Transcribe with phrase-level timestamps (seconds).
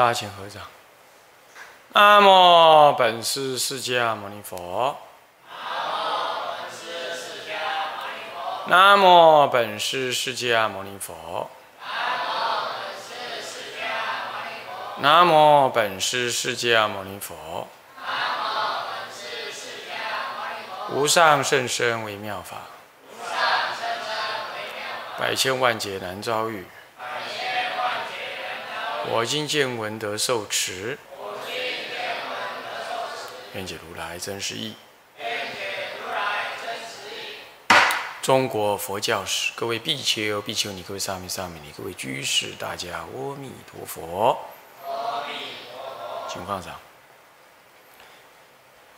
[0.00, 0.62] 大家请合掌。
[1.92, 4.96] 南无本师释迦牟尼佛。
[8.66, 11.50] 南无本师释迦牟尼佛。
[15.00, 17.68] 南无本师释迦牟尼佛。
[20.92, 22.56] 无上甚深微妙法。
[25.18, 26.66] 百千万劫难遭遇。
[29.08, 30.98] 我今见闻得受持。
[31.16, 34.74] 我今见闻得受持愿解如来真实义。
[38.20, 44.38] 中国佛教史，各位比丘、比丘尼，各位沙弥、沙弥尼，各位居士，大家阿弥陀佛。
[44.86, 45.34] 阿弥
[45.72, 46.28] 陀佛。
[46.28, 46.78] 请放上。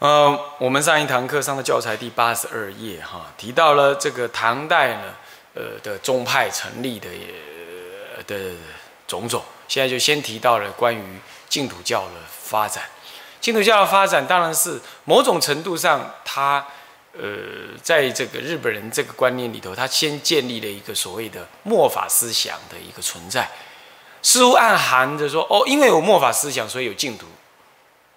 [0.00, 5.14] 呃，我们上一堂课上的教材第八十二页哈，提到了这个唐代呢，
[5.54, 7.08] 呃的宗派成立的
[8.26, 8.54] 的
[9.06, 9.42] 种种。
[9.72, 12.84] 现在就先提到了关于净土教的发展。
[13.40, 16.62] 净土教的发展当然是某种程度上，它
[17.14, 23.50] 呃，在这个日本人这个观念里头，他先建立了一个所谓的末法思想的一个存在，
[24.20, 27.24] 似乎暗含着说，哦，因为有末法思想，所以有净土，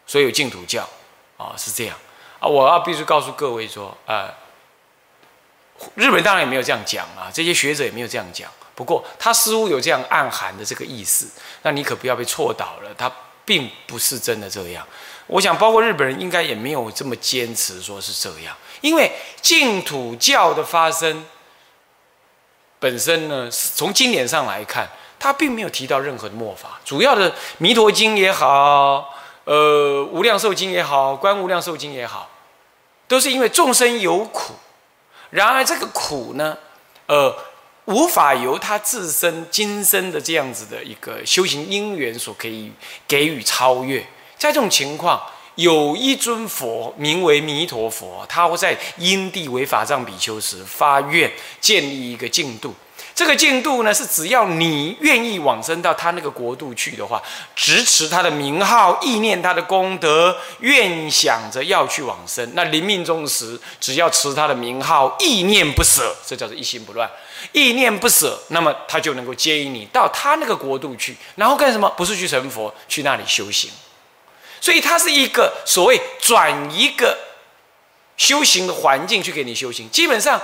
[0.06, 0.86] 所以有净土教，
[1.38, 1.98] 啊，是这样
[2.42, 2.46] 啊。
[2.50, 4.34] 我要必须告诉各位说，啊，
[5.94, 8.52] 日本当然也没有这样讲啊，这些学者也没有这样讲。
[8.76, 11.28] 不过他似乎有这样暗含的这个意思，
[11.64, 13.12] 那你可不要被错倒了，他
[13.46, 14.86] 并不是真的这样。
[15.28, 21.26] 我想，包括日本人应该也没有这么坚持说是这样，因为净土教的发生
[22.80, 24.88] 本身呢，从经典上来看，
[25.18, 26.80] 它并没有提到任何的末法。
[26.84, 29.16] 主要的《弥陀经》也好，
[29.46, 32.30] 呃，《无量寿经》也好，《观无量寿经》也好，
[33.08, 34.54] 都是因为众生有苦，
[35.32, 36.56] 然而这个苦呢，
[37.08, 37.36] 呃，
[37.86, 42.72] 无法由他自身今生的这样子的一个修行因缘所可以
[43.08, 44.00] 给予超越。
[44.38, 45.22] 在这种情况，
[45.56, 51.32] 有一尊佛名为弥陀佛，他会在因地为法藏比丘时发愿
[51.62, 52.74] 建立一个净土。
[53.16, 57.24] 这个净度呢，是只要你愿意往生到他那个国度去的话，
[57.56, 62.52] 执持他的名号，意念他的功德，愿想着要去往生。
[62.54, 67.10] 那临命终时，只要持他的名号，意念不舍，这叫做一心不乱。
[67.54, 71.90] 意念不舍，那么他就能够接引你到他那个国度去，然后干什么？
[71.96, 73.72] 不是去成佛，去那里修行。
[74.60, 77.18] 所以它是一个所谓转一个
[78.18, 80.42] 修行的环境去给你修行，基本上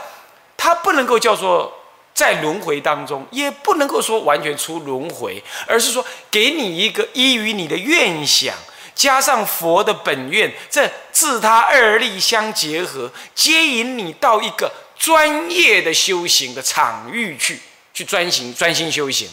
[0.56, 1.81] 它不能够叫做
[2.22, 8.54] 在轮回当中，也不能够说完全出轮回，而是说给你一个依于你的愿想，
[8.94, 17.60] 加上佛的本愿，这自他二力相结合，接引你到一个专业的修行的场域去，
[17.92, 19.28] 去专行专心修行。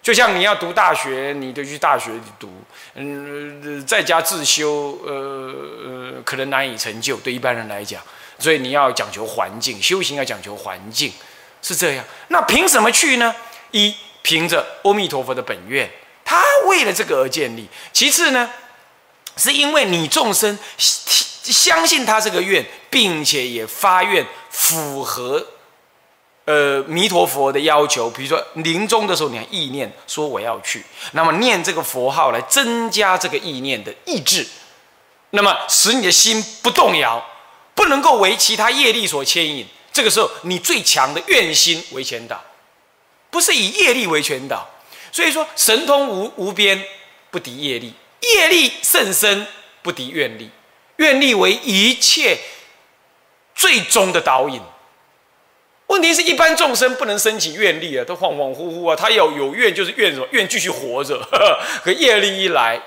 [0.00, 2.48] 就像你要读大学，你得去大学里读，
[2.94, 8.00] 嗯，在家自修，呃，可能难以成就，对一般人来讲，
[8.38, 11.12] 所以你要讲求环境，修行要讲求环境，
[11.62, 12.04] 是这样。
[12.28, 13.34] 那凭什么去呢？
[13.70, 15.90] 一凭着阿弥陀佛的本愿，
[16.24, 18.50] 他为了这个而建立；其次呢，
[19.38, 25.46] 是因为你众生相信他这个愿，并且也发愿符合。
[26.44, 34.44] 呃，弥陀佛的要求，比如说临终的时候，你要意念说我要去，那么念这个佛号来增加这个意念的意志，
[35.30, 37.24] 那么使你的心不动摇，
[37.76, 39.64] 不能够为其他业力所牵引。
[39.92, 42.42] 这个时候，你最强的愿心为全导，
[43.30, 44.68] 不是以业力为全导。
[45.12, 46.82] 所以说，神通无无边，
[47.30, 49.46] 不敌业力；业力甚深，
[49.82, 50.50] 不敌愿力。
[50.96, 52.38] 愿力为一切
[53.54, 54.60] 最终的导引。
[55.88, 58.96] 问题是一般众生不能升起愿力啊，都恍恍惚惚啊。
[58.96, 60.26] 他要有愿，就是愿什么？
[60.30, 61.20] 愿继续活着。
[61.84, 62.80] 可业力一来，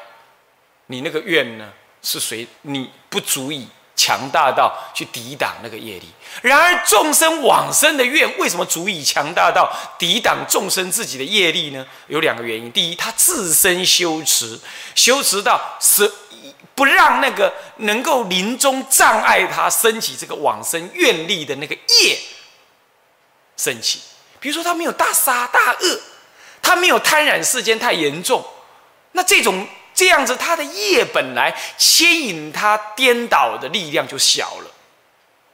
[0.87, 1.71] 你那个愿呢，
[2.01, 2.47] 是谁？
[2.63, 6.09] 你不足以强大到去抵挡那个业力。
[6.41, 11.85] 然而众生往生的愿，为什么足以强大到抵挡众生自己的业力呢？
[12.07, 14.59] 有两个原因：第一，他自身修持，
[14.93, 16.11] 修持到是
[16.75, 22.17] 不让那个能够临终障碍他升起这个往生愿力的那个业。
[23.55, 24.01] 生气，
[24.41, 26.01] 比如说他没有大杀大恶，
[26.61, 28.45] 他没有贪婪世间太严重，
[29.13, 29.65] 那这种
[29.95, 34.71] 这样子，他的业本来牵引他颠倒的力量就小了。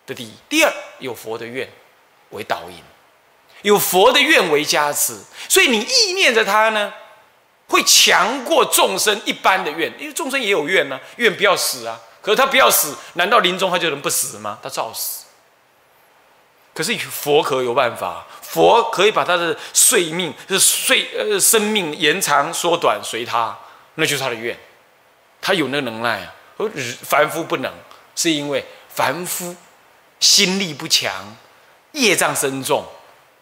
[0.05, 1.69] 这第一，第二有佛的愿
[2.31, 2.83] 为导引，
[3.61, 5.17] 有佛的愿为加持，
[5.47, 6.91] 所以你意念着他呢，
[7.67, 14.57] 会强过众生一般的愿，因为众生也有愿呢，愿不要死啊，可是他不要死，难道临终他就能不死吗？
[14.63, 15.25] 他照死。
[16.73, 18.25] 可是佛可有办法？
[18.41, 23.57] 佛可以把他的睡命、是睡呃生命延长缩短，随他
[23.95, 24.57] 那就是他的愿，
[25.41, 26.33] 他有那个能耐啊。
[26.57, 26.69] 而
[27.03, 27.73] 凡夫不能，
[28.15, 29.55] 是因为凡夫
[30.19, 31.35] 心力不强，
[31.93, 32.85] 业障深重，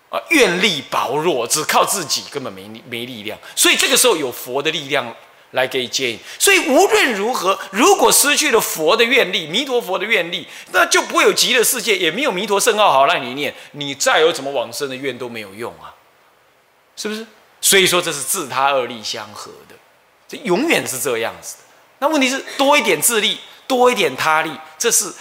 [0.10, 3.38] 啊，愿力薄弱，只靠自己根本没没力量。
[3.56, 5.14] 所以这个时候有佛的力量
[5.52, 6.20] 来给你接引。
[6.38, 13.54] 所以无论如何，如果失去了佛的愿力，弥陀佛的愿力，那就不会有极乐世界，也没有弥陀圣号好让你念。
[13.74, 15.94] 你再有怎么往生的愿都没有用啊，
[16.96, 17.28] 是不是？
[17.60, 19.52] 所以说这是自他二力相合，
[20.30, 21.64] 这永远是这样子的。
[21.98, 23.38] 那问题是多一点自力，
[23.68, 25.12] 多一点他力，这是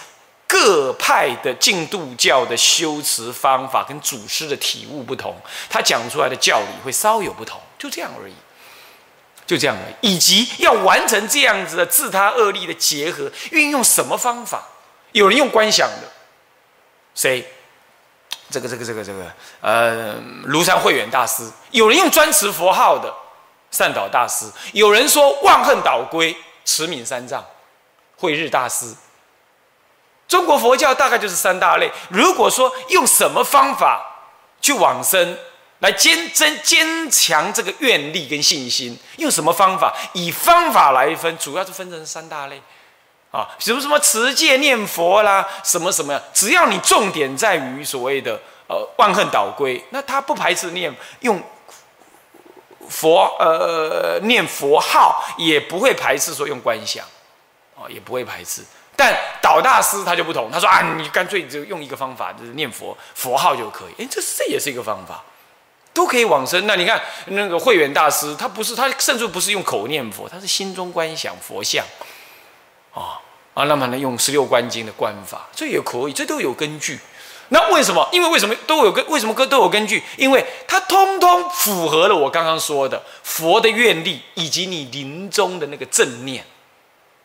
[0.46, 5.34] 各派的净度教的修持方法跟祖师的体悟不同，
[5.69, 8.34] 他讲出来的教理会稍有不同，就这样而已，
[9.46, 10.12] 就这样而已。
[10.14, 14.62] 以及要完成这样子的自他二力的结合，运用什么方法？
[15.12, 16.12] 有人用观想的，
[17.14, 17.44] 谁？
[18.50, 19.31] 这个这个这个这个，
[19.61, 20.14] 呃，
[20.46, 21.50] 庐山慧远大师。
[21.70, 23.14] 有人用专持佛号的，
[23.78, 24.46] 善导大师。
[24.72, 26.36] 有人说忘恨倒归。
[26.64, 27.42] 持敏三藏，
[28.19, 28.94] 慧日大师。
[30.28, 31.90] 中国佛教大概就是三大类。
[32.10, 34.04] 如果说用什么方法
[34.60, 35.38] 去往生，
[35.78, 39.94] 来坚增坚强这个愿力跟信心，用什么方法？
[40.12, 42.60] 以方法来分，主要是分成三大类。
[43.30, 48.38] 啊，什么什么持戒念佛啦，什么什么，只要你重点在于所谓的
[48.69, 51.42] 呃万恨倒归，那他不排斥念用。
[52.88, 57.05] 佛呃念佛号也不会排斥说用观想，
[57.75, 58.64] 哦也不会排斥，
[58.96, 65.23] 但导大师他就不同，他说啊你干脆就用一个方法就是念佛佛号就可以，哎这这也是一个方法，
[65.93, 66.67] 都可以往生。
[66.67, 71.85] 那你看那个慧远大师他不是他甚至不是用口念佛，他是心中观想佛像，
[72.94, 73.20] 啊
[73.55, 76.99] 啊那么呢用十六观经的观法，这也可以，这都有根据。
[77.50, 78.06] 那为什么？
[78.12, 79.06] 因为为什么都有根？
[79.09, 80.03] 为什么都有根据？
[80.19, 86.45] 因为它通通符合了我刚刚说的佛的愿力，以及你临终的那个正念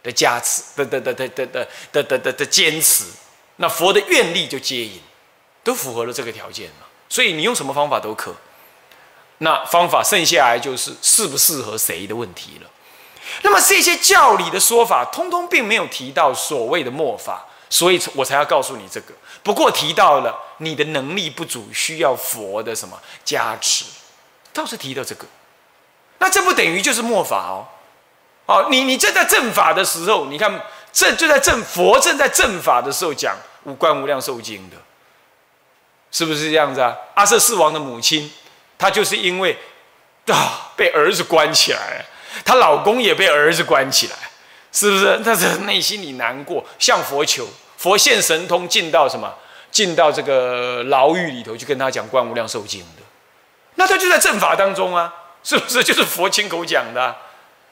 [0.02, 3.04] 的加持的的的的的的的的的的坚持。
[3.58, 5.02] 那佛的愿力就接引，
[5.62, 6.86] 都符合了这个条件嘛。
[7.10, 8.34] 所以你用什么方法都可。
[9.40, 12.70] 那方法剩下来就是适不适合谁的问题了。
[13.42, 17.46] 那么这些教理的说法，通通并没有提到所谓的末法。
[17.74, 19.16] 所以我才要告诉你这个。
[19.42, 23.86] 不过提到了你的能力不足，需要佛的什么加持，
[24.54, 25.26] 倒是提到这个。
[26.20, 27.66] 那这不等于就是末法哦？
[28.46, 30.62] 哦，你你正在正法的时候，你看
[30.92, 34.78] 正就在正佛正在正法的时候讲五观无量寿经的，
[36.12, 36.96] 是不是这样子啊？
[37.16, 38.32] 阿瑟四王的母亲，
[38.78, 39.58] 她就是因为
[40.28, 42.06] 啊被儿子关起来，
[42.46, 44.16] 她老公也被儿子关起来，
[44.72, 45.20] 是不是？
[45.26, 47.48] 她这内心里难过，向佛求。
[47.84, 49.30] 佛现神通，进到什么？
[49.70, 53.02] 进到这个牢狱里头，去跟他讲《观无量寿经》的。
[53.76, 55.14] 那他就在正法当中啊，
[55.44, 55.84] 是不是？
[55.84, 57.14] 就是佛亲口讲的。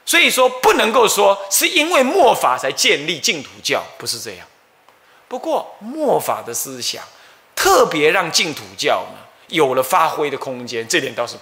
[0.04, 4.46] 所以说，不能够说是因为末法才建立净土教，不是这样。
[5.28, 7.02] 不过末法的思想，
[7.56, 11.36] 特别让净土教呢有了发挥的空间，这点倒是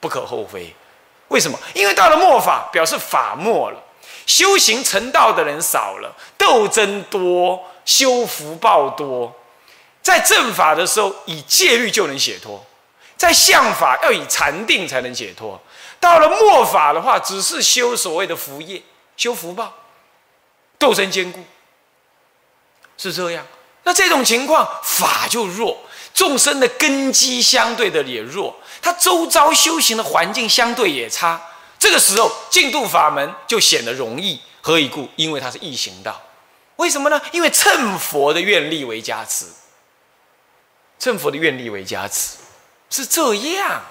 [0.00, 0.74] 不可厚非。
[1.28, 1.58] 为什么？
[1.74, 3.82] 因为到了末法，表示法末了，
[4.24, 7.62] 修行成道的人少了，斗争多。
[7.84, 9.34] 修福报多，
[10.02, 12.64] 在正法的时候以戒律就能解脱，
[13.16, 15.60] 在相法要以禅定才能解脱。
[16.00, 18.82] 到了末法的话，只是修所谓的福业，
[19.16, 19.72] 修福报，
[20.78, 21.42] 斗争坚固，
[22.98, 23.46] 是这样。
[23.84, 25.78] 那这种情况法就弱，
[26.12, 31.40] 众生的根基相对的也弱，他周遭修行的环境相对也差。
[31.78, 34.40] 这个时候净度法门就显得容易。
[34.62, 35.06] 何以故？
[35.16, 36.18] 因为它是易行道。
[36.76, 37.20] 为什么呢？
[37.32, 39.46] 因为乘佛的愿力为加持，
[40.98, 42.36] 乘佛的愿力为加持，
[42.90, 43.84] 是这样啊。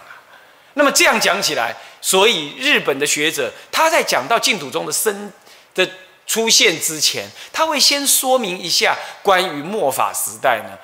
[0.73, 5.31] 那么这样讲起来，所以日本的学者他在讲到净土中的生
[5.73, 5.89] 的
[6.25, 10.77] 出现之前，他会先说明一下关于末法时代呢。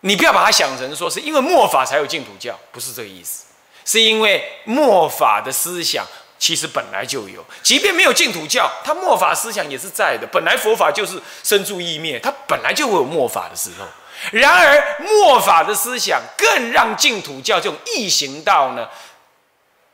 [0.00, 3.44] 你不要把它想成说是因为末法才有净土教，不是这个意思，
[3.84, 6.06] 是因为末法的思想。
[6.42, 10.26] 其实本来就有，即便没有净土教，它末法思想也是在的。
[10.26, 13.86] 本来佛法就是生住意灭，它本来就会有末法的时候。
[14.32, 18.88] 然而末法的思想更让净土教这种异行道呢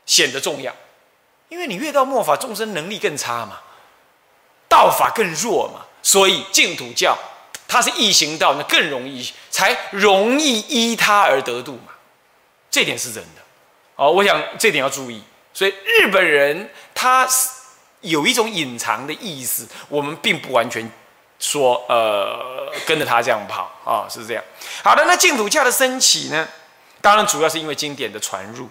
[0.07, 0.73] 显得重要，
[1.49, 3.59] 因为你越到末法，众生能力更差嘛，
[4.67, 7.15] 道法更弱嘛，所以净土教
[7.67, 11.93] 它是异行道，那更容易才容易依他而得度嘛，
[12.71, 13.41] 这点是真的。
[13.97, 15.21] 哦，我想这点要注意。
[15.59, 17.49] 所以日本人他是
[17.99, 20.89] 有一种隐藏的意思，我们并不完全
[21.37, 24.41] 说呃跟着他这样跑啊，是这样。
[24.81, 26.47] 好的，那净土教的升起呢，
[27.01, 28.69] 当然主要是因为经典的传入。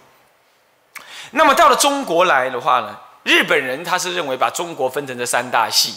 [1.29, 5.93] 那么到了中国来的话呢，日本人他是认为把中国分成这三大系，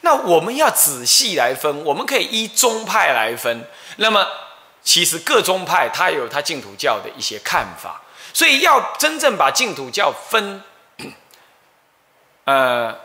[0.00, 3.64] 那我们要仔细来分，我们可以依宗派来分。
[3.98, 4.26] 那么
[4.82, 8.02] 其实各宗派他有他净土教的一些看法，
[8.32, 10.62] 所以要真正把净土教分，
[12.44, 12.98] 呃，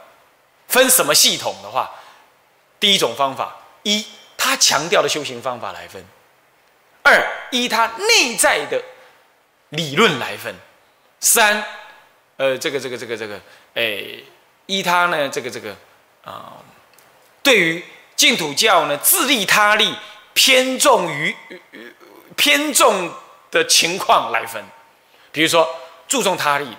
[0.68, 1.92] 分什么系统的话，
[2.80, 4.06] 第一种方法，一
[4.36, 6.02] 他强调的修行方法来分；
[7.04, 8.82] 二依他内在的
[9.70, 10.54] 理论来分；
[11.20, 11.64] 三，
[12.38, 13.40] 呃，这个这个这个这个，
[13.76, 14.04] 哎，
[14.66, 15.76] 依他呢这个这个
[16.24, 16.54] 啊，
[17.42, 19.96] 对于净土教呢自利他利。
[20.40, 21.36] 偏重于
[22.36, 23.12] 偏重
[23.50, 24.64] 的情况来分，
[25.38, 25.70] 比如说
[26.08, 26.78] 注重他力的，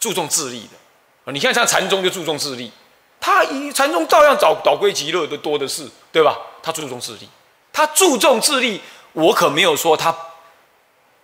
[0.00, 1.32] 注重自力的。
[1.32, 2.72] 你看像禅宗就注重自力，
[3.20, 6.36] 他以禅宗照样找导归极乐的多的是，对吧？
[6.60, 7.28] 他注重自力，
[7.72, 8.80] 他注重自力，
[9.12, 10.12] 我可没有说他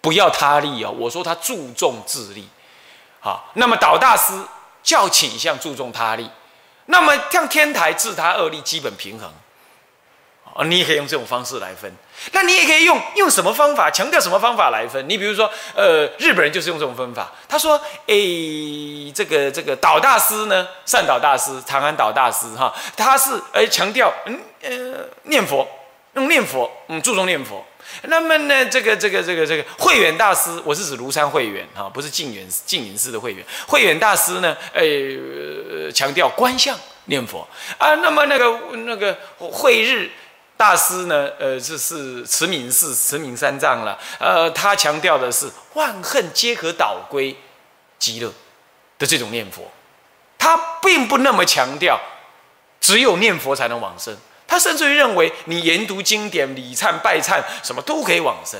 [0.00, 2.48] 不要他力啊，我说他注重自力。
[3.18, 4.32] 好，那么导大师
[4.84, 6.30] 较倾向注重他力，
[6.84, 9.28] 那么像天台自他二力基本平衡。
[10.58, 11.92] 哦，你也可以用这种方式来分，
[12.32, 15.06] 那你也可以用用什么方法强调什么方法来分？
[15.06, 17.30] 你比如说，呃，日本人就是用这种分法。
[17.46, 25.68] 他说，诶，这个这个导大师呢，善导大师，长安导大师哈，他是呃强调嗯呃念佛，
[26.14, 27.62] 用念佛，嗯注重念佛。
[28.04, 33.44] 那么呢，这个这个这个这个慧远大师，我是指庐山慧远哈，不是净远净云寺的慧远。
[33.66, 37.46] 慧远大师呢，诶强调观相念佛
[37.76, 37.94] 啊。
[37.96, 40.10] 那么那个那个慧日。
[40.56, 47.36] 大师呢，呃，这是慈明寺慈明三藏了，呃，他强调的是万恨皆可导归
[47.98, 48.32] 极乐
[48.98, 49.70] 的这种念佛，
[50.38, 52.00] 他并不那么强调
[52.80, 54.16] 只有念佛才能往生，
[54.48, 58.58] 他甚至于认为你研读经典、礼忏、拜忏什么都可以往生。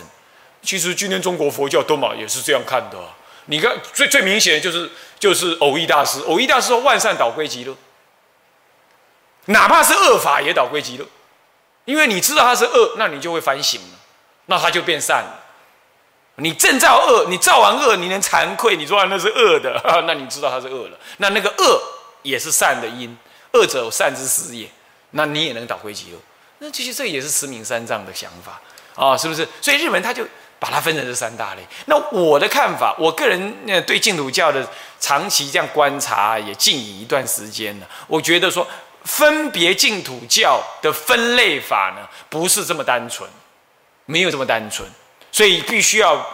[0.62, 2.98] 其实今天中国佛教都嘛也是这样看的，
[3.46, 7.74] 你看最最明显的就是就是偶益大师，偶益大师说万善导归极乐，
[9.46, 11.06] 哪怕是恶法也导归极乐。
[11.86, 13.98] 因为你知道它是恶，那你就会反省了，
[14.46, 15.44] 那它就变善了。
[16.38, 20.98] 你正造恶，你造完恶，你能惭愧，你说那是恶的， 那你知道它是恶了。
[21.16, 21.80] 那那个恶
[22.22, 23.16] 也是善的因，
[23.52, 24.68] 恶者善之始也，
[25.12, 26.18] 那你也能导归极恶。
[26.58, 28.60] 那其实这也是慈名三藏的想法
[28.94, 29.48] 啊，是不是？
[29.62, 30.26] 所以日本他就
[30.58, 31.60] 把它分成这三大类。
[31.86, 38.66] 那我的看法，我个人对净土教的长期这样观察也近一段时间了，我觉得说。
[39.06, 43.30] 分别净土教的分类法呢，不是这么单纯，
[44.04, 44.86] 没有这么单纯，
[45.30, 46.26] 所以必须要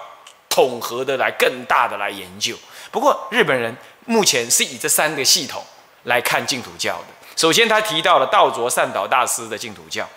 [0.49, 2.57] 统合的来更大的来研究。
[2.91, 3.77] 不过日本人
[4.07, 5.63] 目前是以这三个系统
[6.05, 7.05] 来看净土教的。
[7.37, 10.09] 首先，他提到了道卓善导大师的净土教。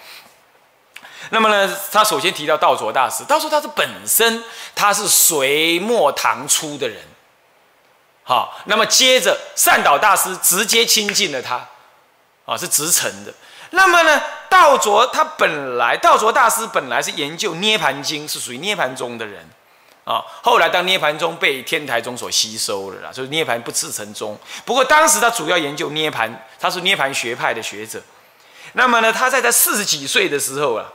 [1.31, 4.43] 那么呢，他首先提到道卓大师，他说他是本身
[4.73, 7.01] 他是隋末唐初的人，
[8.23, 11.67] 好，那么接着善导大师直接亲近了他。
[12.45, 13.33] 啊，是直承的。
[13.71, 19.43] 那么呢，道卓他本来，道卓大师本来是研究涅盘经，是属于涅盘宗的人
[20.05, 20.23] 啊。
[20.43, 24.39] 后来当涅盘宗被天台宗所吸收了啦，所以涅盘不自成宗。
[24.63, 28.01] 不过当时他主要研究涅盘，他是涅盘学派的学者。
[28.73, 30.85] 那么呢，他在他四十几岁的时候啊，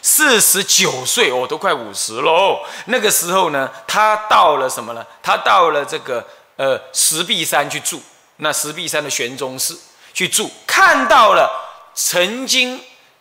[0.00, 2.64] 四十九岁哦，都快五十喽。
[2.86, 5.04] 那个时候呢，他到了什么呢？
[5.22, 6.24] 他到了这个
[6.56, 8.00] 呃石壁山去住。
[8.36, 9.78] 那石壁山的玄宗寺。
[10.12, 11.50] 去住，看到了
[11.94, 12.80] 曾经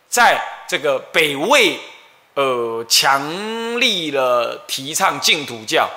[0.10, 1.80] 在这个北魏，
[2.34, 5.90] 呃，强力了提倡净土教，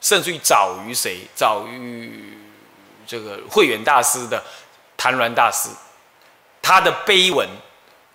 [0.00, 1.20] 甚至于早于谁？
[1.34, 2.38] 早于
[3.06, 4.42] 这个慧远大师的
[4.96, 5.68] 谭鸾大师，
[6.62, 7.48] 他的碑文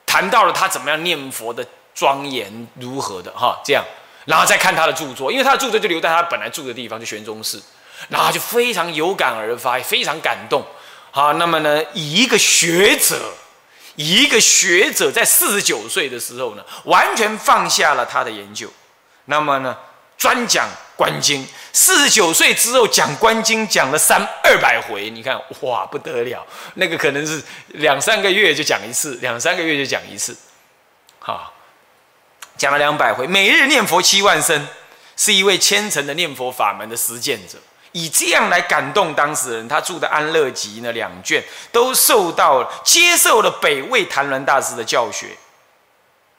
[0.05, 3.83] 谈到了他怎么样念佛的庄严如何的哈，这样，
[4.25, 7.61] 然后再看他的著作，因为他的著作就留在他本来住的地方，就玄宗寺，
[8.09, 10.63] 然后就非常有感而发，非常感动。
[11.11, 13.33] 好，那么呢，以一个学者，
[13.95, 18.71] 以一个学者在四十九岁的时候呢，完全放下了他的研究，
[19.25, 19.75] 那么呢，
[20.17, 21.43] 专讲《观经》。
[21.71, 26.45] 四十九岁之后讲《观经》，讲了三二百回，你看，哇，不得了！
[26.75, 30.35] 那个可能是两三个月就讲一次，两三个月就讲一次，
[31.19, 31.53] 好，
[32.57, 34.67] 讲了两百回，每日念佛七万声，
[35.15, 37.57] 是一位虔诚的念佛法门的实践者。
[37.91, 45.35] 以这样来感动当事人，他著的《安乐集》呢两卷都受到接受了北魏谭鸾大师的教学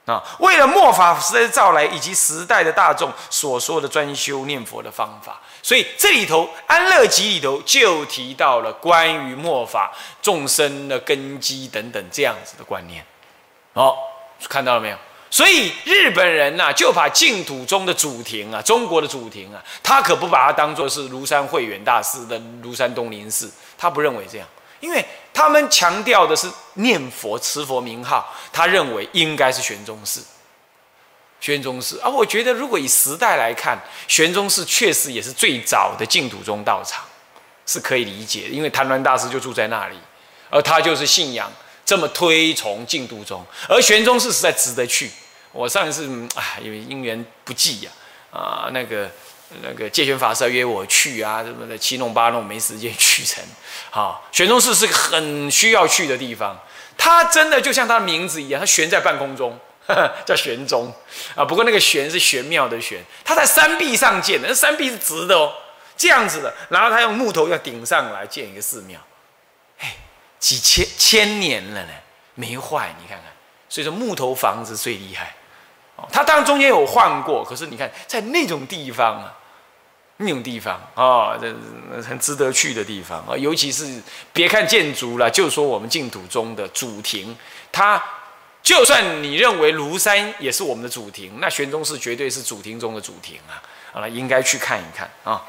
[0.07, 0.23] 啊。
[0.39, 9.93] 为了末法时代的到来以及时代的大众所说的专修念佛的方法，所以这里头《安乐集》里头就提到了关于末法
[10.23, 13.05] 众生的根基等等这样子的观念。
[13.75, 13.97] 好，
[14.49, 14.97] 看到了没有？
[15.31, 24.49] 所以日本人呐，就把净土宗的祖庭啊，中国的祖庭啊，他可不把它当做是庐山慧远大师的庐山东林寺，他不认为这样，
[24.81, 30.21] 因为他们强调的是念佛、持佛名号，他认为应该是玄宗寺。
[31.41, 37.05] 玄宗寺啊，我觉得如果以时代来看，玄宗寺确实也是最早的净土宗道场，
[37.65, 39.97] 是可以理解的，因为谭鸾大师就住在那里，
[40.51, 41.51] 而他就是信仰
[41.85, 45.11] 这么推崇净土宗，而玄宗寺实在值得去。
[45.53, 47.91] 我上一次啊，因为因缘不济呀，
[48.31, 49.11] 啊，那个
[49.63, 53.43] 那个戒玄法师约我去啊，什么的七弄八弄，没时间去成。
[53.91, 56.57] 好，玄宗寺是个很需要去的地方，
[56.97, 59.59] 它真的就像它的名字一样，它悬在半空中。
[60.25, 60.93] 叫玄宗
[61.35, 65.53] 啊，不过那个玄是玄妙的玄，它在山壁上建的，那山壁是直的哦，
[65.97, 69.01] 这样子的，然后他用木头要顶上来建一个寺庙，
[70.41, 71.91] 几千千年了呢，
[72.35, 73.33] 没坏，你看看，
[73.69, 75.37] 所以说木头房子最厉害
[75.95, 79.33] 哦，它当然中间有换过，可是你看在那种地方啊，
[80.17, 81.55] 那种地方啊，这
[82.03, 87.37] 很值得去的地方啊，尤其是别看建筑了，就说我们净土中的主庭，
[87.71, 88.03] 它。
[88.63, 93.57] 就算你认为庐山也是我们的主庭，那玄宗寺绝对是主庭中的主庭啊！
[93.99, 95.43] 啊，应该去看一看啊。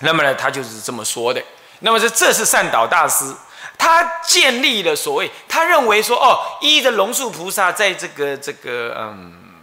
[0.00, 1.40] 那么呢，他就是这么说的。
[1.78, 3.32] 那么这这是善导大师，
[3.78, 9.58] 他建立了所谓，他认为说，哦，依着龙树菩萨在这个这个嗯，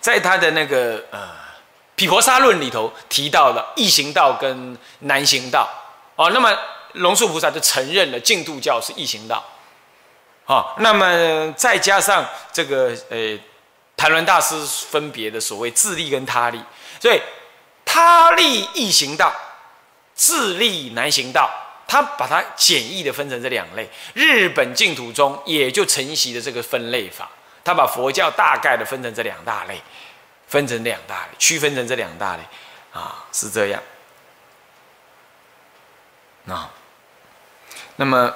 [0.00, 1.18] 在他的那个呃
[1.94, 5.68] 《毗婆沙论》里头提到了易行道跟难行道。
[6.16, 6.56] 哦，那么
[6.94, 9.42] 龙树菩萨就承认了净土教是易行道。
[10.44, 13.38] 好，那么再加上这个呃，
[13.96, 14.54] 谭鸾大师
[14.90, 16.60] 分别的所谓自利跟他利，
[17.00, 17.20] 所以
[17.84, 19.32] 他利易行道，
[20.14, 21.50] 自利难行道，
[21.94, 23.88] 他把它简易的分成这两类。
[24.14, 27.30] 日本净土中也就承袭的这个分类法，
[27.62, 29.80] 他把佛教大概的分成这两大类，
[30.48, 32.42] 分成两大类，区分成这两大类，
[32.92, 33.80] 啊，是这样。
[36.46, 36.68] 那，
[37.94, 38.34] 那么。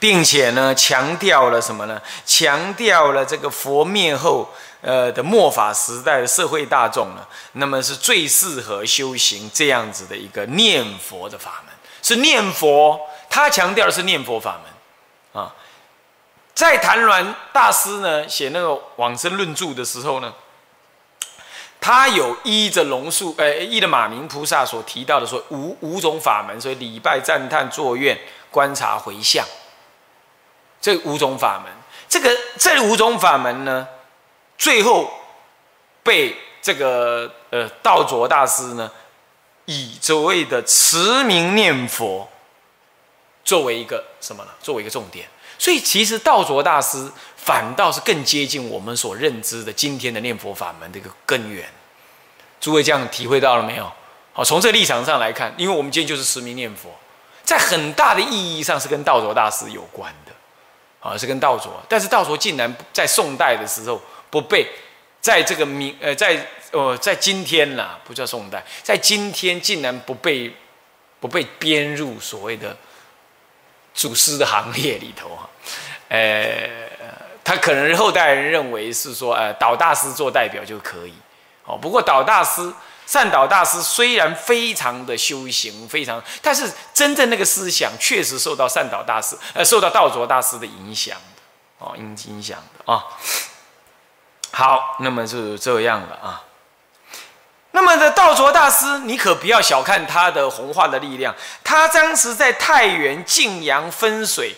[0.00, 2.02] 并且呢，强调了什么呢？
[2.26, 4.52] 强调了这个佛灭后，
[4.84, 13.00] 呃的末法时代的社会大众呢，那么是最适合修行这样子的一个念佛的法门，是念佛。
[13.30, 15.52] 他强调的是念佛法门啊。
[16.54, 20.32] 在谭鸾大师呢写那个往生论著的时候呢，
[21.80, 28.16] 他有依着龙树，呃，依着马明菩萨所提到的说五五种法门，所以礼拜、赞叹、作愿、
[28.50, 29.44] 观察、回向。
[30.80, 31.72] 这五种法门，
[32.08, 33.88] 这个这五种法门呢，
[34.56, 35.12] 最后
[36.02, 38.90] 被这个呃道卓大师呢，
[39.66, 42.28] 以所谓的持名念佛
[43.44, 44.50] 作为一个什么呢？
[44.62, 45.28] 作为一个重点。
[45.58, 51.66] 所以其实道卓大师反倒是更接近我们所认知的今天的念佛法门的一个根源。
[52.60, 53.90] 诸位这样体会到了没有？
[54.32, 56.90] 好，从这立场上来看，因为我们今天就是持名念佛，
[57.44, 60.32] 在很大的意义上是跟道卓大师有关的。
[61.00, 64.00] 啊，是跟道卓，但是道卓竟然在宋代的时候
[64.34, 64.66] 不被
[65.20, 70.52] 在这个明呃在呃在今天啦，不叫宋代，在今天竟然不被
[71.20, 72.76] 不被编入所谓的
[73.94, 75.48] 祖师的行列里头哈，
[76.08, 76.68] 呃，
[77.44, 81.14] 他可能后代人认为是说呃导大师做代表就可以，
[81.64, 82.72] 哦，不过导大师。
[83.06, 93.04] 善导大师虽然非常的修行，非常，但是真正那个思想确实受到善导大师，呃，受到道卓大师的影响的，哦，影影响的啊。
[94.54, 96.40] 好，那么就这样了啊。
[97.72, 104.54] 那么的道卓大师，你可不要小看他的弘化的力量，他当时在太原、晋阳、分水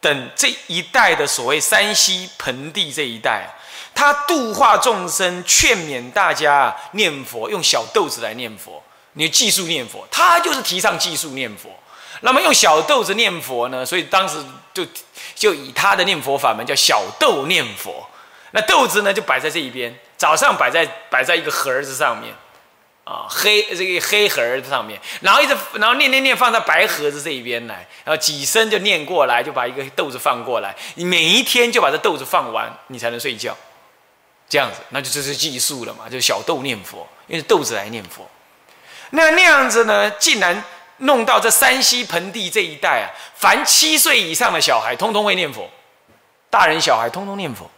[0.00, 3.48] 等这一带的所谓山西盆地这一带。
[3.94, 8.82] 他度化众生，劝勉大家念佛，用小豆子来念佛，
[9.12, 11.70] 你技术念佛，他就是提倡技术念佛。
[12.22, 13.86] 那么用小豆子念佛呢？
[13.86, 14.84] 所以当时就
[15.36, 18.04] 就以他的念佛法门叫小豆念佛。
[18.52, 22.32] 那豆子呢，就摆在这一边，早上摆在摆在一个盒子上面，
[23.04, 33.56] 啊，黑这个黑盒子上面，然后一直然后念念念放在白盒子这一边来，然后几声就念过来，就把一个豆子放过来，你每一天就把这豆子放完，你才能睡觉。
[34.48, 36.08] 这样子，那就这是技术了嘛？
[36.08, 38.24] 就小豆念佛，用豆子来念佛。
[39.10, 40.62] 那那样子呢，竟然
[40.98, 45.68] 弄到这山西盆地这一带啊，凡七岁以上的小孩，通通会念佛，
[46.48, 47.68] 大人小孩通通念佛，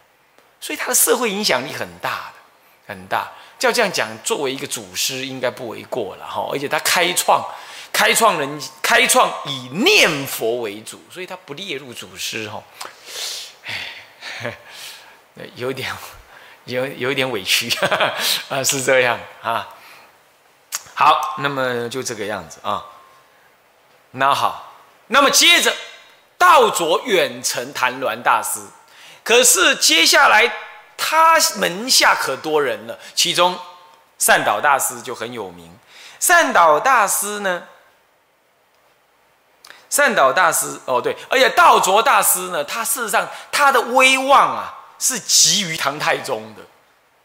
[0.59, 3.31] 所以他的社会影响力很大的，很大。
[3.61, 6.47] 要这样讲，作为一个祖师，应该不为过了哈。
[6.51, 7.43] 而且他开创。
[7.91, 12.63] 开创人开创以念佛为主，所以他不列入祖师哈。
[13.65, 14.55] 哎，
[15.55, 15.91] 有点
[16.65, 17.67] 有有一点委屈
[18.47, 19.67] 啊，是这样啊。
[20.93, 22.85] 好，那么就这个样子啊。
[24.11, 24.71] 那好，
[25.07, 25.75] 那么接着
[26.37, 28.61] 道卓远程谭鸾大师，
[29.29, 30.51] 可是接下来
[30.97, 33.55] 他门下可多人了，其中
[34.17, 35.71] 善导大师就很有名。
[36.19, 37.61] 善导大师呢，
[39.87, 46.63] 善导大师哦对，而且道卓大师呢，他事实上他的威望啊是急于唐太宗的，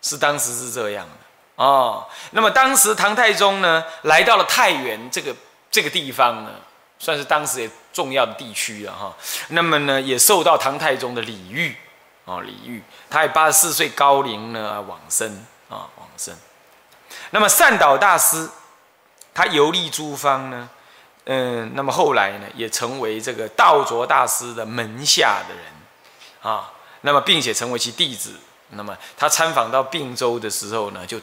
[0.02, 1.64] 是当时是这样的。
[1.64, 5.34] 哦，那么当时唐太宗呢，来到了太原这个
[5.70, 6.50] 这个地方呢，
[6.98, 9.16] 算是当时也重要的地区了哈。
[9.48, 11.74] 那么呢，也受到唐太宗的礼遇，
[12.24, 16.34] 哦，礼遇，他也八十四岁高龄呢往生啊，往生。
[17.30, 18.48] 那么善导大师，
[19.34, 20.70] 他游历诸方呢，
[21.24, 25.64] 嗯，那么后来呢，也成为这个道卓大师的门下的人
[26.40, 28.34] 啊，那么并且成为其弟子。
[28.70, 31.20] 那么他参访到并州的时候呢，就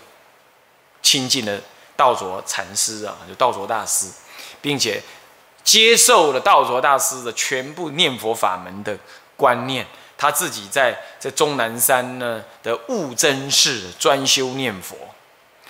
[1.01, 1.59] 亲近了
[1.97, 4.07] 道卓禅师啊，就道卓大师，
[4.61, 5.01] 并且
[5.63, 8.95] 接受了道卓大师的全部念佛法门的
[9.35, 9.87] 观念。
[10.21, 14.95] 他自己在在终南山呢的悟真寺专修念佛，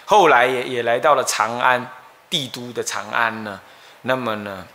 [0.03, 1.89] 后来也也来到了长安
[2.29, 3.61] 帝都的长安呢。
[4.01, 4.67] 那么呢，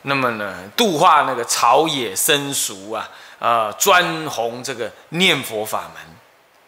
[0.00, 6.02] 那么呢，度化那个朝野僧俗啊，啊，专弘这个念佛法门。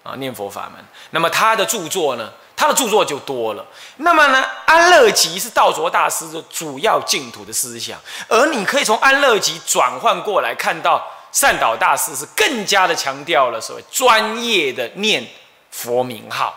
[0.02, 0.84] 啊，念佛法门。
[1.12, 2.30] 那么他的著作呢？
[2.60, 3.66] 他的著作就多了。
[3.96, 15.26] 那么呢，安乐集是道卓大师的主要净土的思想，而你可以从安乐集转换过来看到善导大师是更加的强调了所谓专业的念
[15.70, 16.54] 佛名号。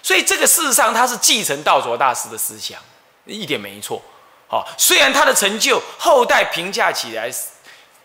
[0.00, 2.78] 所以这个事实上他是继承道卓大师的思想，
[3.24, 4.00] 一点没错。
[4.46, 7.28] 好，虽然他的成就后代评价起来。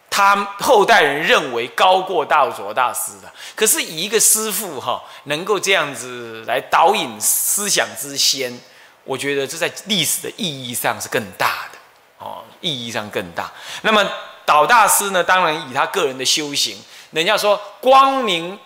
[0.09, 8.57] 他后代人认为高过道卓大师的，可是以一个师父哈能够这样子来导引思想之先，
[9.03, 11.77] 我觉得这在历史的意义上是更大的
[12.19, 13.51] 哦，意义上更大。
[13.81, 14.07] 那么
[14.45, 18.57] 导大师呢，当然以他个人的修行，人家说光明，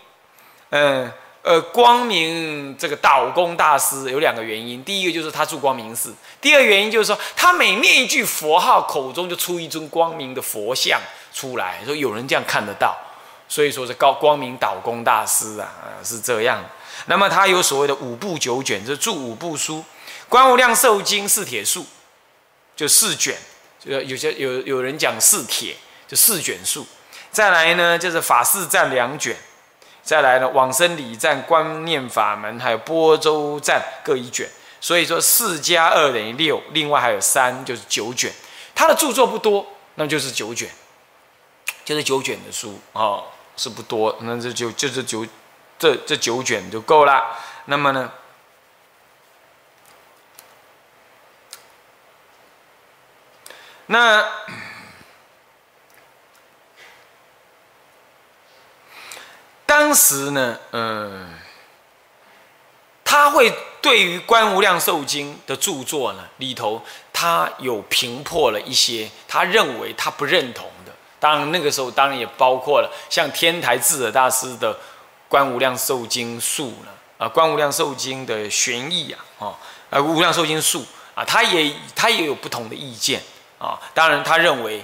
[0.69, 10.99] 嗯呃光明这个导公大师有两个原因，第一个就是他住光明寺，第二个原因就是说他每念一句佛号，口中就出一尊光明的佛像。
[11.31, 12.97] 出来说有人这样看得到，
[13.47, 15.71] 所以说是高光明导公大师啊，
[16.03, 16.59] 是这样。
[17.05, 19.77] 那么他有所谓的五部九卷，就是著五部书，
[20.27, 21.85] 《观无量寿经》四铁数，
[22.75, 23.37] 就四卷，
[23.79, 25.75] 就有些有有人讲四铁，
[26.07, 26.85] 就四卷数。
[27.31, 29.37] 再来呢，就是法事赞两卷，
[30.09, 34.49] 再来呢往生礼赞、观念法门，还有波州赞各一卷。
[34.81, 38.33] 所以说四加二等于六，另外还有三就是九卷。
[38.73, 40.67] 他的著作不多，那就是九卷。
[41.85, 43.21] 就是九卷的书啊，
[43.55, 45.23] 是不多，那这就就这九，
[45.77, 47.37] 这这九卷就够了。
[47.65, 48.11] 那么呢，
[53.85, 54.25] 那
[59.69, 61.29] 当时呢，嗯，
[63.05, 66.81] 他会对于《观无量寿经》的著作呢里头，
[67.13, 70.91] 他有评破了一些，他认为他不认同的。
[71.19, 74.73] 当然，那个时候当然也包括了像天台智者大师的
[75.27, 79.53] 《观无量寿经术》了啊，《观无量寿经》的玄义啊，
[79.91, 80.81] 啊，《无量寿经术》
[81.13, 83.21] 啊，他也他也有不同的意见
[83.59, 83.79] 啊。
[83.93, 84.83] 当然，他认为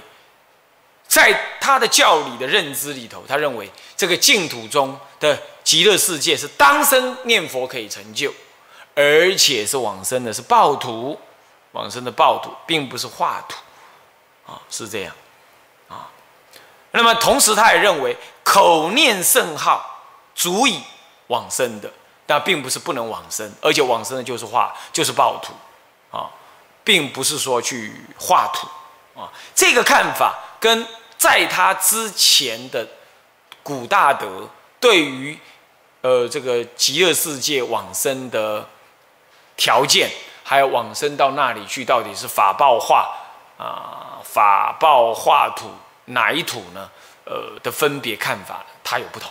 [1.16, 8.30] 在他的教理的认知里头，他认为这个净土中的极乐世界是当生念佛可以成就，
[8.94, 11.18] 而且是往生的，是报土，
[11.72, 13.56] 往生的报土，并不是化土
[14.52, 15.14] 啊，是这样。
[15.88, 16.12] 啊
[16.90, 20.82] 那么同时，他也认为口念圣号足以
[21.28, 21.90] 往生的，
[22.26, 25.54] 但并不是不能往生，而且往生的就是化，就是报土，
[26.14, 26.28] 啊，
[26.84, 28.66] 并不是说去化土，
[29.18, 30.86] 啊，这个看法跟
[31.18, 32.86] 在他之前的
[33.62, 34.48] 古大德
[34.78, 35.38] 对于
[36.00, 38.68] 呃这个极乐世界往生的
[39.56, 40.10] 条件，
[40.44, 43.16] 还有往生到那里去，到底是法报化
[43.58, 45.70] 啊，法报化土。
[46.08, 46.88] 哪一土呢？
[47.24, 49.28] 呃，的分别看法，它有不同。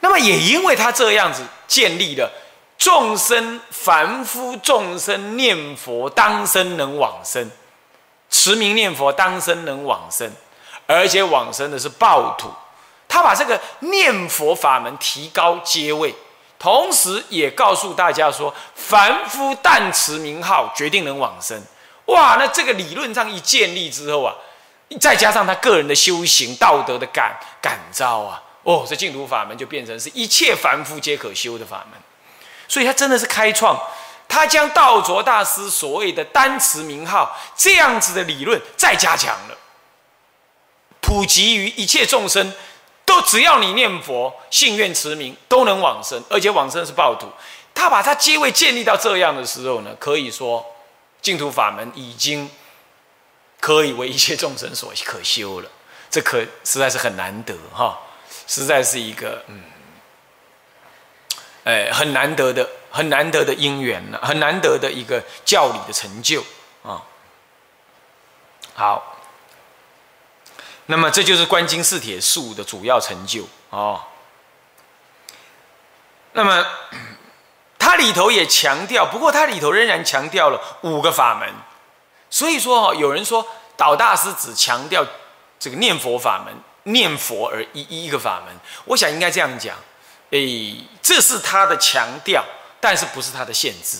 [0.00, 2.28] 那么也因为他这样子建立了
[2.76, 7.48] 众生凡夫众生念佛当生能往生，
[8.28, 10.28] 持名念佛当生能往生，
[10.86, 12.50] 而且往生的是暴徒。
[13.06, 16.14] 他把这个念佛法门提高阶位，
[16.58, 21.62] 同时也告诉大家说，凡夫但持名号，决定能往生。
[22.06, 24.34] 哇，那这个理论上一建立之后啊，
[25.00, 32.00] 再加上他个人的修行、道德的感感召啊，哦，这净土法门就变成是一切凡夫皆可修的法门。
[32.66, 33.78] 所以他真的是开创，
[34.26, 39.56] 他将道卓大师所谓的单持名号这样子的理论再加强了，
[41.04, 42.52] 普及于一切众生。
[43.06, 47.28] 都只要你念佛、信愿持名，都能往生，而且往生是报土。
[47.74, 50.64] 他把他阶位建立到这样的时候呢，可以说
[51.20, 52.50] 净土法门已经
[53.60, 55.70] 可以为一切众生所可修了。
[56.10, 58.00] 这可实在是很难得哈，
[58.46, 59.62] 实在是一个嗯，
[61.64, 66.42] 哎，很难得的、很难得的因缘呢，很难得的一个教理的成就
[66.82, 67.02] 啊。
[68.74, 69.13] 好。
[70.86, 74.02] 那么这就是观经四铁树的主要成就哦。
[76.32, 76.66] 那么
[77.78, 81.48] 它里头也强调，不过它里头仍然强调了五个法门。
[82.28, 85.06] 所以说哦，有人说导大师只强调
[85.58, 86.54] 这个念佛法门，
[86.92, 88.54] 念佛而一一个法门。
[88.84, 89.76] 我想应该这样讲，
[90.30, 92.44] 诶，这是他的强调，
[92.78, 93.98] 但是不是他的限制。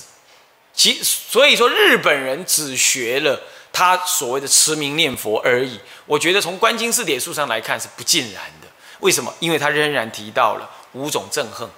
[0.75, 3.41] 其所以说日本人只学了。
[3.75, 8.69] 他所谓的持名念佛而已，我觉得从观经四点数上来看是不尽然的。
[9.01, 9.35] 为什么？
[9.41, 11.69] 因为他仍然提到了五种憎恨，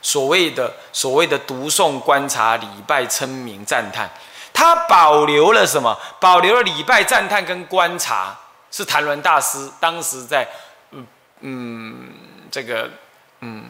[0.00, 4.08] 所谓的所谓的读诵、观察、礼拜、称名、赞叹，
[4.54, 5.98] 他保留了什么？
[6.20, 8.38] 保留了礼拜、赞叹跟观察，
[8.70, 10.46] 是谭伦大师当时在
[10.92, 11.06] 嗯
[11.40, 12.12] 嗯
[12.48, 12.88] 这个
[13.40, 13.64] 嗯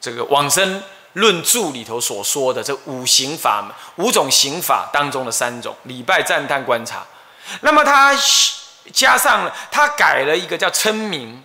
[0.00, 0.80] 这个往生。
[1.16, 3.64] 论著里头所说的这五行法，
[3.96, 7.06] 五种刑法当中的三种礼拜、赞叹、观察，
[7.62, 8.14] 那么他
[8.92, 11.42] 加上了，他改了一个叫称名，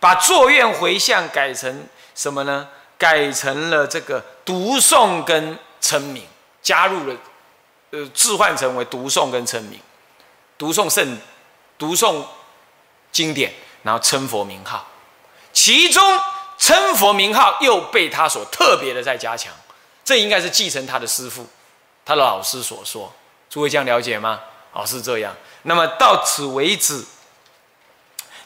[0.00, 2.68] 把作愿回向改成什么呢？
[2.98, 6.26] 改成了这个读诵跟称名，
[6.60, 7.16] 加入了，
[7.90, 9.78] 呃，置换成为读诵跟称名，
[10.58, 11.16] 读诵圣，
[11.78, 12.24] 读诵
[13.12, 13.54] 经典，
[13.84, 14.84] 然后称佛名号，
[15.52, 16.02] 其中。
[16.62, 19.52] 称佛名号又被他所特别的在加强，
[20.04, 21.44] 这应该是继承他的师父、
[22.04, 23.12] 他的老师所说。
[23.50, 24.38] 诸位这样了解吗？
[24.72, 25.34] 哦，是这样。
[25.62, 27.04] 那么到此为止，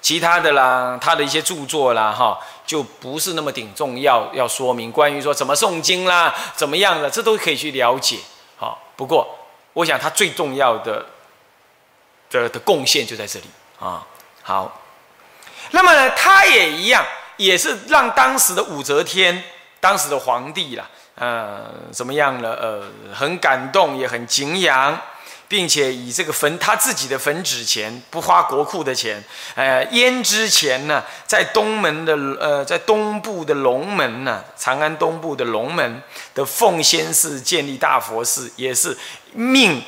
[0.00, 4.33] 其他的啦，他的一些著作啦，哈，就不是那么顶重要。
[4.33, 8.20] 要说明关于说怎么诵经啦，怎么样的，这都可以去了解。
[8.57, 9.29] 好，不过
[9.74, 11.05] 我想他最重要的
[12.31, 13.46] 的的贡献就在这里
[13.79, 14.02] 啊。
[14.42, 14.81] 好，
[15.72, 17.05] 那么呢，他也一样。
[17.37, 19.42] 也是让当时的武则天，
[19.81, 22.55] 当时的皇帝啦，呃，怎么样了？
[22.55, 24.99] 呃，很感动，也很敬仰，
[25.49, 29.22] 并且以这个坟他自己的坟纸钱，不花国库的钱，
[29.55, 36.03] 呃，胭脂钱呢，在东门的呃，在东部的龙门呢，长安东部的龙门
[36.35, 38.96] 的奉仙寺建立大佛寺，也是
[39.33, 39.83] 命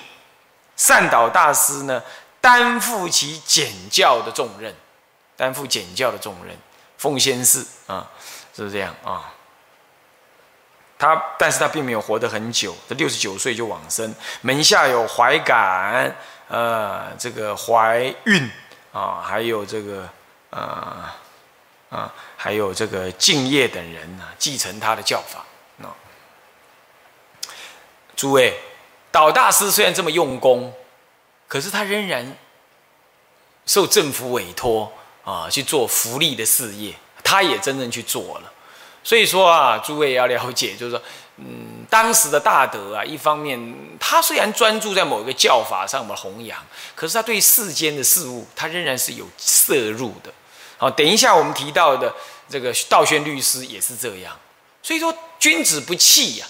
[0.76, 2.00] 善导大师呢
[2.40, 4.72] 担负起简教的重任，
[5.37, 6.56] 担负简教的重任。
[6.98, 8.11] 奉先寺啊，
[8.54, 9.32] 是不是这样啊？
[10.98, 14.12] 他，但是他并没有活得很久，他六十九岁就往生。
[14.40, 16.12] 门下有怀感，
[16.48, 18.50] 呃，这个怀孕
[18.92, 20.08] 啊，还有这个，
[20.50, 21.08] 呃，
[21.88, 25.44] 啊，还有这个敬业等人呢，继承他的教法。
[25.76, 25.88] 那
[28.16, 28.61] 诸位，
[29.12, 30.74] 导大师虽然这么用功，
[31.46, 32.37] 可是他仍然
[33.66, 34.92] 受政府委托。
[35.28, 38.50] 啊，去做福利的事业，他也真正去做了。
[39.04, 41.02] 所以说啊，诸位要了解，就是说，
[41.36, 43.58] 嗯，当时的大德啊，一方面
[44.00, 46.58] 他虽然专注在某一个教法上的弘扬，
[46.94, 50.32] 可是他对世间的事物，他仍然是有摄入的。
[50.78, 52.10] 好，等一下我们提到的
[52.48, 54.34] 这个道宣律师也是这样。
[54.82, 56.46] 所以说，君子不器呀。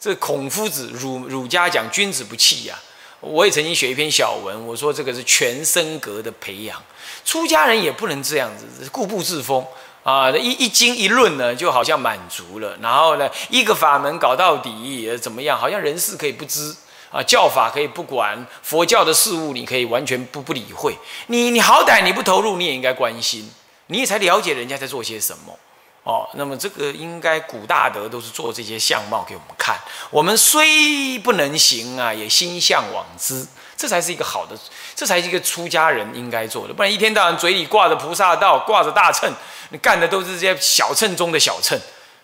[0.00, 2.76] 这孔夫子儒儒家讲君子不器呀。
[3.20, 6.82] 我也曾经写一篇小文，我说这个是全身格的培养，
[7.24, 9.64] 出家人也不能这样子固步自封
[10.02, 10.30] 啊！
[10.30, 15.58] 一一经一论呢，就好像满足了，然后呢，一个法门搞到底怎么样？
[15.58, 16.74] 好像人事可以不知
[17.12, 20.96] 啊，教法可以不管，佛教的事物你可以完全不不理会。
[21.28, 23.48] 你你好歹你不投入，你也应该关心，
[23.86, 25.56] 你也才了解人家在做些什么。
[26.04, 29.76] 哦，那么这个应该古大德都是做这些相貌给我们看。
[30.10, 33.46] 我们虽不能行啊，也心向往之，
[33.82, 34.56] 这才是一个好的，
[34.94, 36.72] 这才是一个出家人应该做的。
[36.72, 39.28] 不然一天到晚嘴里挂着菩萨道，挂着大乘，
[39.70, 41.76] 你干的都是这些小乘中的小乘，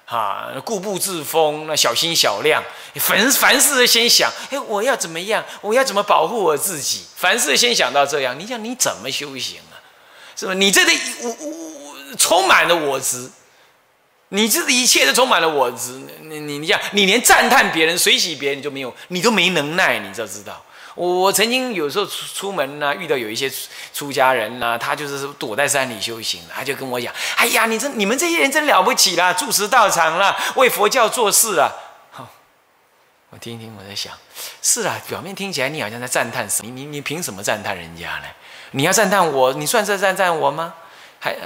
[0.07, 2.63] 啊，固步自封，那小心小量，
[2.95, 5.45] 凡凡事先想，哎，我要怎么样？
[5.61, 7.05] 我要怎么保护我自己？
[7.17, 9.83] 凡事先想到这样，你想你怎么修行啊？
[10.37, 10.55] 是吧？
[10.55, 13.29] 你这里我我我充满了我执。
[14.29, 20.63] 你这一切都充满了我执，你你你讲，你连赞叹别人、随喜别人你都没有，你都没能耐，你就知道？
[21.07, 23.49] 我曾经有时候出出门呢，遇到有一些
[23.95, 31.71] 出家人呢，他就是躲在山里修行，他就跟我讲：“哎呀，你这你们这些人真了不起啦，住持道场啦，为佛教做事啊。”
[32.11, 32.29] 好，
[33.31, 34.13] 我听一听，我在想，
[34.61, 36.73] 是啊，表面听起来你好像在赞叹什么？
[36.73, 38.25] 你你你凭什么赞叹人家呢？
[38.73, 40.75] 你要赞叹我，你算是赞叹我吗？
[41.21, 41.37] 还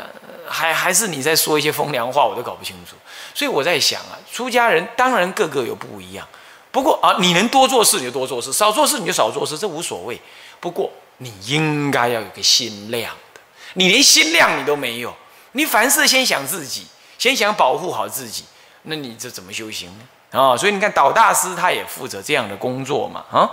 [0.49, 2.97] 还还是你在说一些风凉话，我都搞不清楚。
[3.35, 6.27] 所以我在想啊，出家人当然个个有不一样。
[6.73, 10.21] 不过啊，你能多做事你就多做事，少做事你就少做事，这无所谓。
[10.59, 13.41] 不过你应该要有个心量的，
[13.75, 15.15] 你连心量你都没有，
[15.53, 16.87] 你凡事先想自己，
[17.19, 18.45] 先想保护好自己，
[18.83, 20.41] 那你这怎么修行呢？
[20.41, 23.25] 啊，所以你看导大师他也负责这样的工作嘛。
[23.31, 23.51] 啊，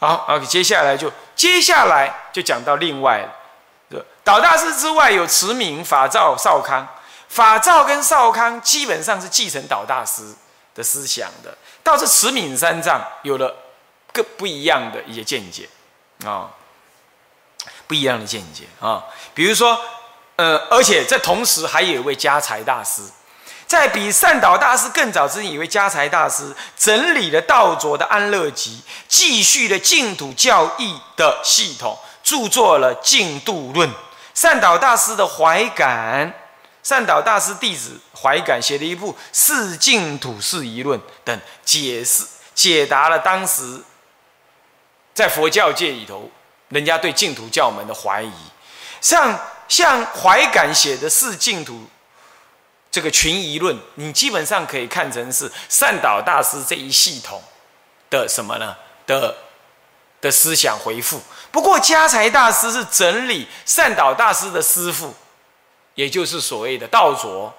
[0.00, 3.32] 好，OK，接下来就接下来就讲到另外了。
[4.24, 6.88] 导大师之外，有慈明、法照、少康。
[7.28, 10.22] 法照跟少康基本上是继承导大师
[10.74, 13.54] 的思想的，倒是慈敏三藏有了
[14.12, 15.68] 更不一样的一些见解
[16.24, 16.50] 啊，
[17.86, 19.04] 不一样的见解啊。
[19.34, 19.78] 比如说，
[20.36, 23.02] 呃，而且在同时还有一位家财大师，
[23.66, 33.88] 在比善导大师更早之前，一位家财大师整理了道卓的安乐集，继续了净土教义的系统，著作了《净度论》。
[34.32, 36.32] 善导大师的怀感，
[36.84, 43.82] 善导大师弟子怀感写了一部《四净土四疑论》等，解释解答了当时
[45.12, 46.30] 在佛教界里头
[46.68, 48.32] 人家对净土教门的怀疑。
[49.00, 51.72] 像像怀感写的《四净土》
[52.92, 57.42] 这个群疑论，你基本上可以看成是善导大师这一系统
[58.08, 58.76] 的什么呢？
[59.06, 59.34] 的。
[60.20, 61.20] 的思想回复。
[61.52, 65.14] 不过，家财大师是整理善导大师的师傅，
[65.94, 67.52] 也就是所谓的道卓，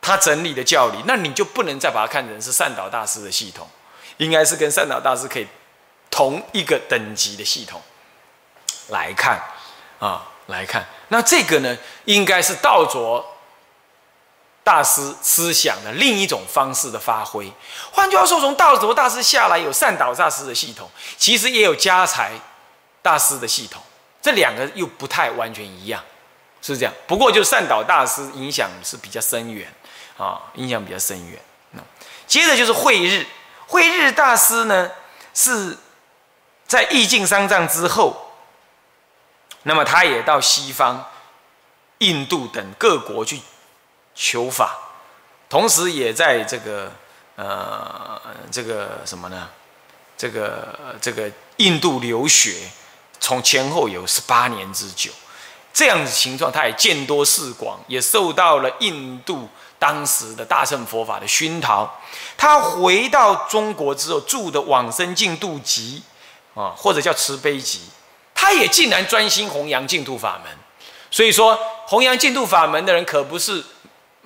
[0.00, 3.68] 他整理的教理，那你就不能再把它看成是善导大师的系统，
[4.16, 5.46] 应该是跟善导大师可以
[6.10, 7.80] 同一个等级的系统
[8.88, 9.42] 来看
[9.98, 10.86] 啊，来看。
[11.08, 13.24] 那这个呢，应该是道卓。
[14.64, 17.52] 大师思想的另一种方式的发挥，
[17.92, 22.32] 换句话说，从道卓大师下来有善导大师的系统，其实也有家财
[23.02, 23.82] 大师的系统，
[24.22, 26.02] 这两个又不太完全一样，
[26.72, 26.92] 是这样。
[27.06, 29.72] 不过就善导大师影响是比较深远
[30.16, 31.38] 啊，影响比较深远。
[31.70, 31.82] 那
[32.26, 33.26] 接着就是慧日，
[33.66, 34.90] 慧日大师呢
[35.32, 35.76] 是
[36.66, 38.32] 在意境三藏之后，
[39.62, 41.04] 那么他也到西方、
[41.98, 43.40] 印度等各国去。
[44.16, 44.78] 求法，
[45.48, 46.92] 同时也在这个
[47.34, 48.22] 呃
[48.52, 49.50] 这个什么呢？
[50.16, 52.70] 这个这个印度留学，
[53.18, 55.10] 从前后有十八年之久，
[55.74, 62.00] 这样子情况，他也见多识广，也受到了印度当时的大乘佛法的熏陶。
[62.38, 66.02] 他回到中国之后，住的《往生净度集》
[66.58, 67.80] 啊，或者叫慈悲集，
[68.34, 70.50] 他也竟然专心弘扬净土法门。
[71.10, 73.62] 所以说，弘扬净土法门的人，可不是。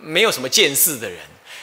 [0.00, 1.18] 没有什么见识的人，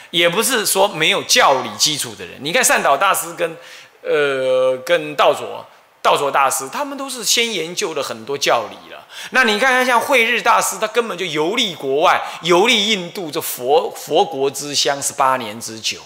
[0.09, 2.37] 也不是说没有教理基础的人。
[2.41, 3.57] 你看善导大师跟，
[4.01, 5.65] 呃，跟道佐、
[6.05, 9.03] 道卓大师，他们都是先研究了很多教理了。
[9.31, 15.99] 那你看看像慧日大师，他根本就游历国外，游历印度这佛佛国之乡十八年之久，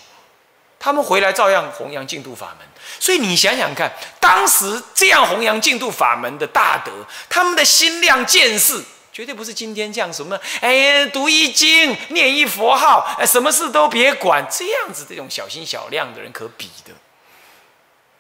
[0.80, 2.66] 他们回来照样弘扬净土法门。
[2.98, 6.92] 所以你想想看，当时这样弘扬净土法门的大德，
[7.30, 8.82] 他们的心量见识。
[9.12, 16.94] 绝对不是今天这样什么哎，读一经，念一佛号，哎，什么事都别管，这样子这种小心小量的人可比的。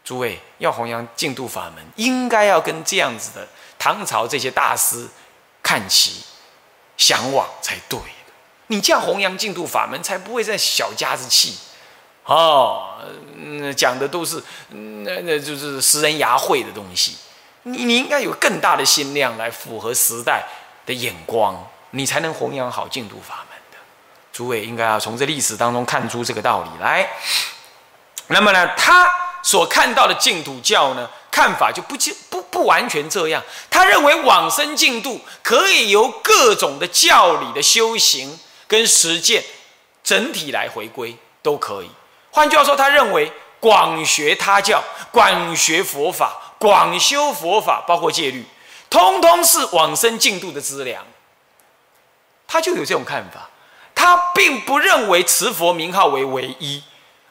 [0.09, 3.47] 诸位要弘扬净土法门，应该要跟这样子的
[3.77, 5.07] 唐朝这些大师
[5.61, 6.23] 看齐、
[6.97, 7.99] 向往才对。
[8.65, 11.59] 你这样弘扬净土法门，才不会在小家子气
[12.23, 12.97] 哦。
[13.35, 17.15] 嗯，讲的都是那那就是食人牙慧的东西。
[17.61, 20.43] 你你应该有更大的心量来符合时代。
[20.87, 23.77] 的眼光，你才能弘扬好净土法门的。
[24.33, 27.07] 诸位应该要从这历史当中看出这个道理来。
[28.25, 29.07] 那么呢，他
[29.41, 31.95] 所看到的净土教呢，看法就不
[32.29, 33.41] 不不完全这样。
[33.69, 39.43] 他认为往生净土可以由各种的教理的修行跟实践
[40.03, 41.89] 整体来回归，都可以。
[42.31, 48.45] 换句话说，他认为广学他教、广学佛法、广修佛法，包括戒律。
[48.89, 51.05] 通通是往生净土的资粮，
[52.47, 53.49] 他就有这种看法。
[53.93, 56.81] 他并不认为持佛名号为唯一，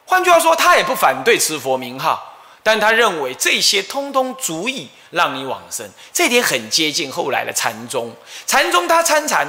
[0.09, 5.87] 换句话说，他也不反对持佛名号，但他认为这些通通足以让你往生。
[6.11, 8.11] 这点很接近后来的禅宗。
[8.47, 9.47] 禅宗他参禅，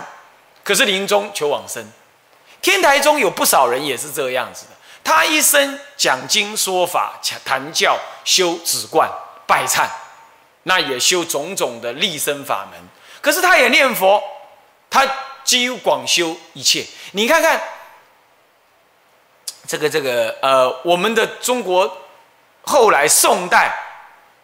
[0.62, 1.82] 可是临终求往生，
[2.60, 9.10] 天台中有不少人也是这样子的，他一生讲经说法、谈教、修止观、
[9.46, 9.88] 拜忏，
[10.64, 12.78] 那也修种种的立身法门。
[13.22, 14.22] 可是他也念佛，
[14.90, 15.06] 他
[15.42, 16.84] 几乎广修一切。
[17.12, 17.58] 你看看
[19.70, 21.96] 这个这个呃，我们的中国
[22.62, 23.72] 后来宋代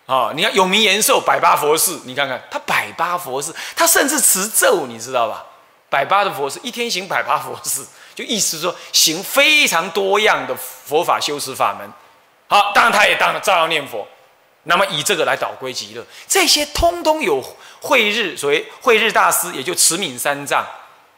[0.07, 5.45] 啊，你看永明延寿百八佛寺，你看看他百八佛寺，他甚至持咒，你知道吧？
[5.91, 7.85] 百八的佛寺，一天行百八佛寺。
[8.15, 11.91] 就意思说，行非常多样的佛法修持法门，
[12.47, 14.07] 好，当然他也当照样念佛，
[14.63, 17.43] 那么以这个来导归极乐，这些通通有
[17.81, 20.65] 慧日，所谓慧日大师，也就慈悯三藏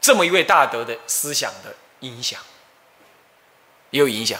[0.01, 2.39] 这么一位大德的思想的影响，
[3.91, 4.39] 也有影响。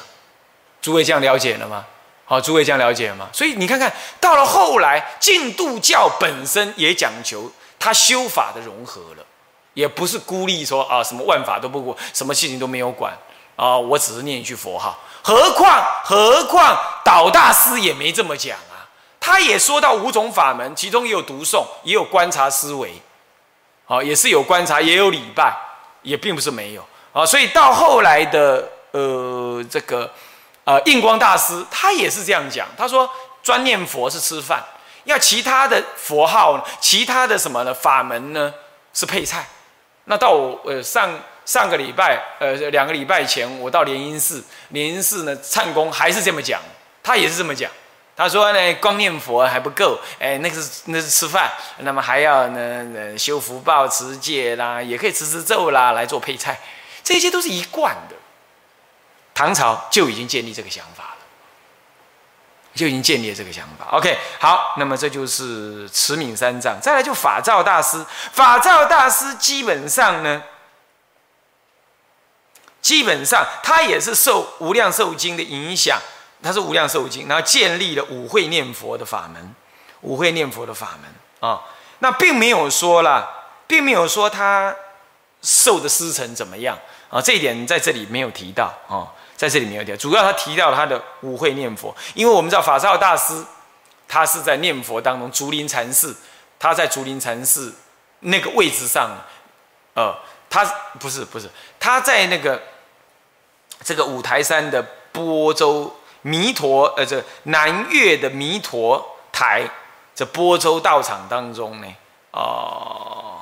[0.81, 1.85] 诸位这样了解了吗？
[2.25, 3.27] 好，诸位这样了解了吗？
[3.33, 9.25] 所以你看看到了后来，净度教本身也讲求他修法的融合了。
[9.75, 13.17] 也不是孤立说啊，什么万法都不顾，什么事情都没有管
[13.55, 14.97] 啊，我只是念一句佛号。
[15.21, 18.83] 何况何况导大师也没这么讲啊，
[19.19, 22.91] 他也说到五种法门，其中也有读诵，也有观察思维，
[23.85, 25.55] 好，也是有观察，也有礼拜，
[26.01, 27.25] 也并不是没有啊。
[27.25, 30.11] 所以到后来的呃这个
[30.63, 33.09] 呃印光大师，他也是这样讲，他说
[33.43, 34.63] 专念佛是吃饭，
[35.03, 38.53] 要其他的佛号，其他的什么呢法门呢
[38.93, 39.47] 是配菜。
[40.05, 41.09] 那到我呃上
[41.45, 46.59] 上个礼拜呃两个礼拜前，我到莲因寺，莲因寺呢唱功还是这么讲，
[47.03, 47.69] 他也是这么讲。
[48.15, 56.59] 他说呢，光念佛还不够，哎，那个是那是吃饭，那么还要呢修福报、持戒啦，也可以持持咒啦来做配菜，
[57.01, 58.15] 这些都是一贯的。
[59.39, 61.15] 唐朝就已经建立这个想法了。
[62.75, 63.87] 就已经建立这个想法。
[63.97, 66.77] OK，好，那么这就是慈悯三藏。
[66.81, 70.43] 再来就法照大师，法照大师基本上呢，
[72.81, 76.01] 基本上他也是受无量寿经的影响，
[76.43, 79.55] 他是无量寿经，然后建立了五会念佛的法门，
[80.01, 81.61] 五会念佛的法门啊。
[81.99, 84.75] 那并没有说了，并没有说他
[85.41, 86.77] 受的师承怎么样
[87.09, 89.15] 啊，这一点在这里没有提到啊。
[89.39, 93.41] 在这里没有提，主要他提到他的五会念佛，因为我们知道法照大师，
[94.05, 96.13] 他是在念佛当中，竹林禅寺，
[96.59, 97.73] 他在竹林禅寺
[98.19, 99.09] 那个位置上，
[99.93, 100.13] 呃，
[100.49, 100.65] 他
[100.99, 102.61] 不是不是，他在那个
[103.81, 109.63] 这个五台山的波州弥陀，呃，这南岳的弥陀台，
[110.13, 111.87] 这波州道场当中呢，
[112.31, 113.39] 啊，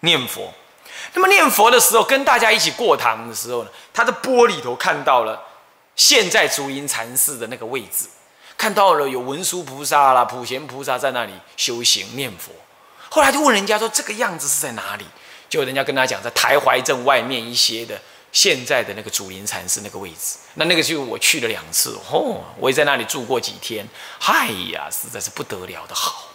[0.00, 0.52] 念佛。
[1.14, 5.42] 那么念佛的时候，跟大家一起过堂的时候呢，他的玻璃头看到了
[5.96, 8.06] 现在竹林禅寺的那个位置，
[8.56, 12.52] 看到了有文殊菩萨啦、普贤菩萨在那里修行念佛。
[13.08, 15.04] 后来就问人家说：“这个样子是在哪里？”
[15.50, 20.38] 就人家跟他讲，在台怀镇外面一些的现在的那个竹林禅寺那个位置。
[20.54, 23.84] 那那个就我去了两次，哦，我也在那里住过几天。
[24.20, 26.29] 嗨呀，实在是不得了的好。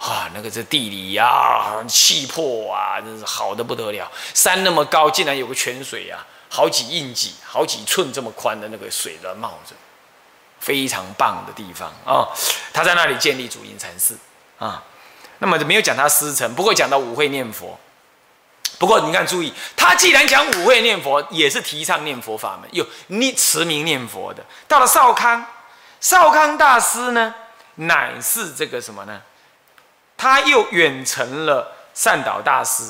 [0.00, 4.10] 啊，那个这地理呀，气魄啊，真是好的不得了。
[4.32, 9.76] 山那么高，竟然有个泉水啊，好几印几、好几寸这么宽的那个水在冒着，
[10.58, 12.26] 非常棒的地方啊。
[12.72, 14.18] 他在那里建立主因禅寺
[14.58, 14.82] 啊。
[15.40, 17.78] 那么没有讲他师承，不过讲到五会念佛。
[18.78, 24.42] 不过你看，注意，他既然讲五会念佛，也是提倡念佛法门，有念持名念佛的。
[24.66, 25.44] 到了少康，
[26.00, 27.34] 少康大师呢，
[27.74, 29.20] 乃是这个什么呢？
[30.20, 32.82] 他又远成了善导大师。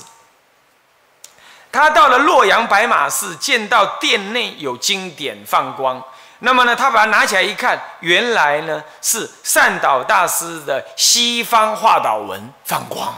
[1.70, 6.02] 他到了洛阳白马寺，见到殿内有经典放光，
[6.40, 13.14] 那么呢，他把它拿起来一看，原来呢是善导大师的西方化导文放光，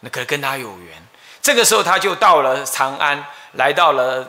[0.00, 1.06] 那可跟他有缘。
[1.42, 3.22] 这个时候，他就到了长安，
[3.52, 4.26] 来到了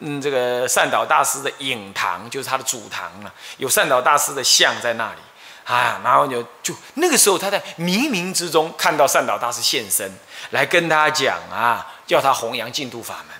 [0.00, 5.20] 嗯这个善导大师的影堂，就是他的主堂了，有善导大师的像在那里。
[5.66, 10.10] 啊，然后就就那个时候，他在冥冥之中看到善导大师现身，
[10.50, 13.36] 来跟他讲啊，叫他弘扬净土法门。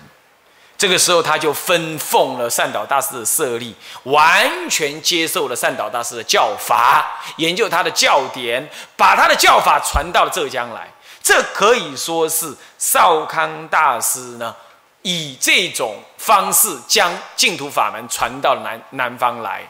[0.77, 3.73] 这个时候，他就分奉了善导大师的舍利，
[4.03, 10.87] 完全接受了善导大师的教法，研究他的教典，把他的教法传到了浙江来。
[11.23, 14.55] 这可以说是少康大师呢，
[15.01, 19.63] 以这种方式将净土法门传到南南方来，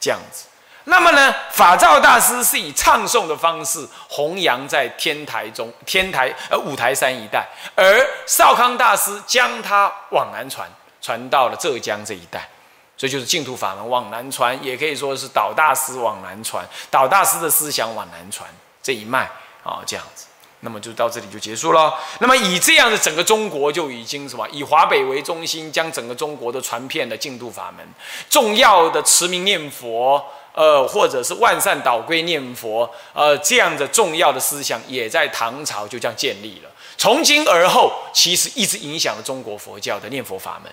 [0.00, 0.46] 这样子。
[0.84, 10.68] 那么呢，法照大师是以唱诵的方式弘扬在天台中、天台呃五台山一带，而少康大师将它往南传，
[11.00, 12.48] 传到了浙江这一带，
[12.96, 18.48] 所以就是净土法门往南传，也可以说是导大师往南传，导大师的思想往南传
[18.82, 19.30] 这一脉
[19.62, 20.26] 啊，这样子。
[20.64, 21.92] 那么就到这里就结束了。
[22.20, 24.48] 那么以这样的整个中国就已经什么？
[24.50, 27.84] 以华北为中心，将整个中国都传遍了净土法门，
[28.30, 30.24] 重要的持名念佛，
[30.54, 36.70] 呃，或者是万善导归念佛，呃，这样的重要的思想也在唐朝就这样建立了。
[36.98, 40.72] 从今而后，其实一直影响了中国佛教的念佛法门，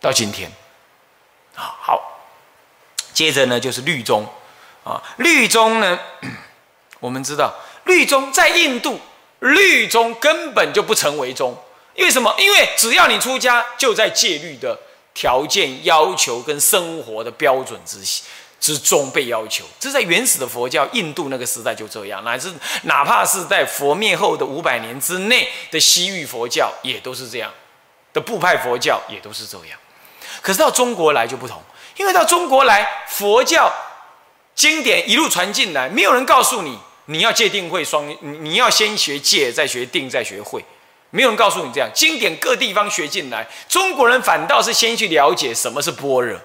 [0.00, 0.50] 到今天。
[1.54, 2.20] 啊，好，
[3.12, 4.26] 接着呢就是律宗，
[4.84, 5.98] 啊，律宗呢，
[6.98, 7.54] 我们知道。
[7.84, 8.98] 律宗在印度，
[9.40, 11.56] 律宗根本就不成为宗，
[11.94, 12.34] 因为什么？
[12.38, 14.78] 因为只要你出家，就在戒律的
[15.12, 18.22] 条件要求跟生活的标准之下
[18.62, 19.64] 之中被要求。
[19.80, 22.54] 这在原始的佛教，印度那个时代就这样，乃至
[22.84, 27.52] 哪怕是在佛灭后的五百年之内的西域佛教，也都是这样
[28.12, 29.76] 的部派佛教也都是这样。
[30.40, 31.60] 可是到中国来就不同，
[31.96, 33.72] 因为到中国来，佛教
[34.54, 36.78] 经典一路传进来，没有人告诉你。
[37.06, 40.64] 你要戒定慧双，你要先学戒，再学定，再学慧。
[41.10, 46.38] 没有人告诉你这样，经典各地方学进来，中国人反倒是先去了解什么是般若，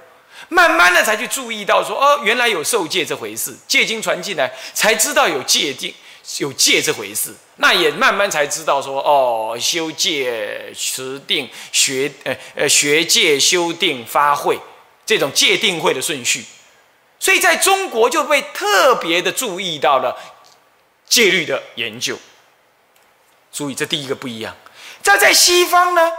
[0.49, 5.93] 慢慢的才去注意到说，哦，原来有受戒这回事，戒经传进来，才知道有戒定，
[6.39, 7.33] 有戒这回事。
[7.57, 14.59] 那也慢慢才知道说，哦，修戒持定学，呃呃，学戒修定发慧，
[15.05, 16.45] 这种戒定慧的顺序，
[17.19, 20.15] 所以在中国就被特别的注意到了。
[21.09, 22.19] 戒律的研究，
[23.49, 24.53] 注意这第一个不一样。
[25.01, 26.11] 在在西方呢，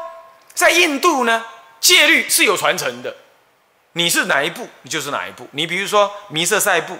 [0.55, 1.45] 在印度呢，
[1.79, 3.15] 戒律是有传承的。
[3.99, 5.45] 你是哪一部，你就是哪一部。
[5.51, 6.97] 你比如说弥色赛部，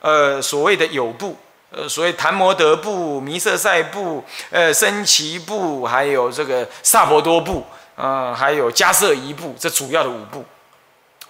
[0.00, 1.36] 呃，所谓的有部，
[1.70, 10.42] 呃，所谓檀摩德部、弥色赛部、呃，僧祇部，还有这个萨婆多部，呃，还有迦摄夷部，这主要的五部。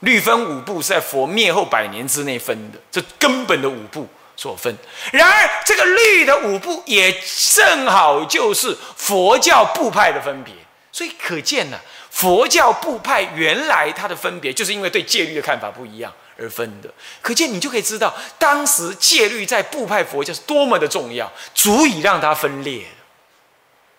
[0.00, 4.06] 律分五部是在佛灭后百年之内分的，这根本的五部。
[4.40, 4.72] 所分。
[5.10, 7.12] 然而，这个律的五部也
[7.56, 10.54] 正好就是佛教部派的分别，
[10.92, 11.80] 所以可见呢，
[12.18, 16.92] 佛教部派原来它的分别，就是因为对戒律的看法不一样而分的。
[17.22, 22.86] 可见你就可以知道，当时戒律在部派佛教是多么的重要，足以让它分裂。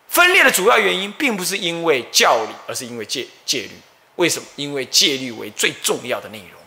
[0.09, 3.71] 分裂的主要原因，并不是因为教理，而是因为戒戒律。
[4.17, 4.45] 为什么？
[4.57, 6.59] 因为戒律为最重要的内容。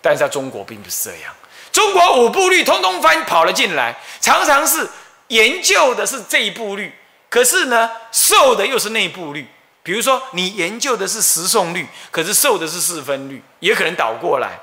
[0.00, 1.34] 但是在中国，并不是这样。
[1.72, 4.88] 中国五部律通通翻跑了进来，常常是
[5.26, 6.92] 研究的是这一部律，
[7.28, 9.44] 可是呢，受的又是那一部律。
[9.84, 14.58] 比如说，你研究的是十送率，可是受的是四分率，也可能倒过来，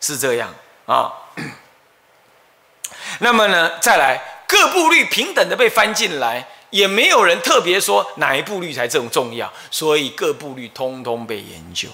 [0.00, 0.52] 是这样
[0.86, 1.12] 啊。
[3.20, 11.90] 那么呢，再来各部律平等的被翻进来，也没有人特别说哪一部律才这种重要，所以各部律通通被研究。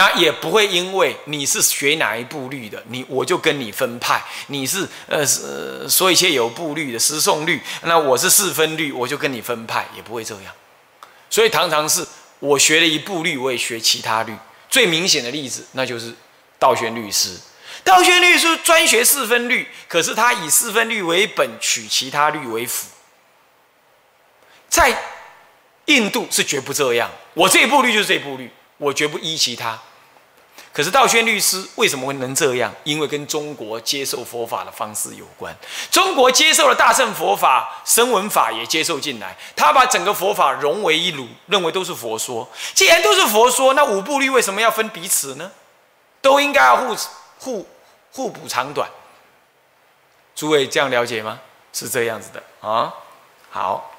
[0.00, 4.24] 那也不会因为你是学哪一部律的，你我就跟你分派。
[4.46, 10.54] 你是呃是说一些有部律的十诵律，那我是四分律，我就跟你分派，也不会这样。
[11.28, 12.02] 所以常常是
[12.38, 14.34] 我学了一部律，我也学其他律。
[14.70, 16.14] 最明显的例子，那就是
[16.58, 17.36] 道宣律师。
[17.84, 22.88] 道宣律师专学四分律，可是他以四分律为本，取其他律为辅。
[24.66, 24.96] 在
[25.84, 28.50] 印度是绝不这样，我这一部律就是这部律。
[28.78, 29.78] 我绝不依其他，
[30.72, 32.72] 可是道宣律师为什么会能这样？
[32.84, 35.54] 因为跟中国接受佛法的方式有关。
[35.90, 42.48] 中国接受了大乘佛法，声闻法也接受进来，他把整个佛法融为一炉，认为都是佛说。
[42.72, 45.50] 既然都是佛说，那五部律为什么要分彼此呢？
[46.20, 46.96] 都应该要互
[47.38, 47.66] 互
[48.12, 48.88] 互补长短。
[50.36, 51.40] 诸位这样了解吗？
[51.72, 52.94] 是这样子的啊。
[53.50, 53.90] 好，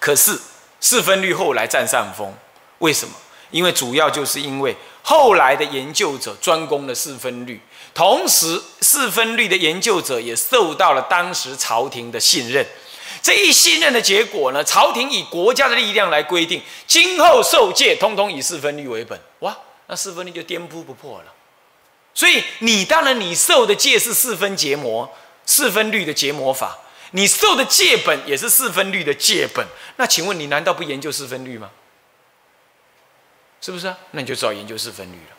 [0.00, 0.40] 可是
[0.80, 2.34] 四分律后来占上风，
[2.78, 3.14] 为什么？
[3.52, 7.60] 因为主要就是因为后来的研究者专攻了四分律，
[7.94, 12.66] 同时四分律的研究者也受到了当时朝廷的信任。
[13.22, 19.20] 这一信任的结果呢，朝廷以国家的力量来规定，今后受戒通通以四分律为本。
[19.40, 21.32] 哇，那四分律就颠扑不破了。
[22.14, 25.08] 所以你当然你受的戒是四分结魔，
[25.46, 26.78] 四分律的结魔法，
[27.12, 29.64] 你受的戒本也是四分律的戒本。
[29.96, 31.70] 那请问你难道不研究四分律吗？
[33.64, 33.96] 是不是啊？
[34.10, 35.36] 那你就知道研究四分律了，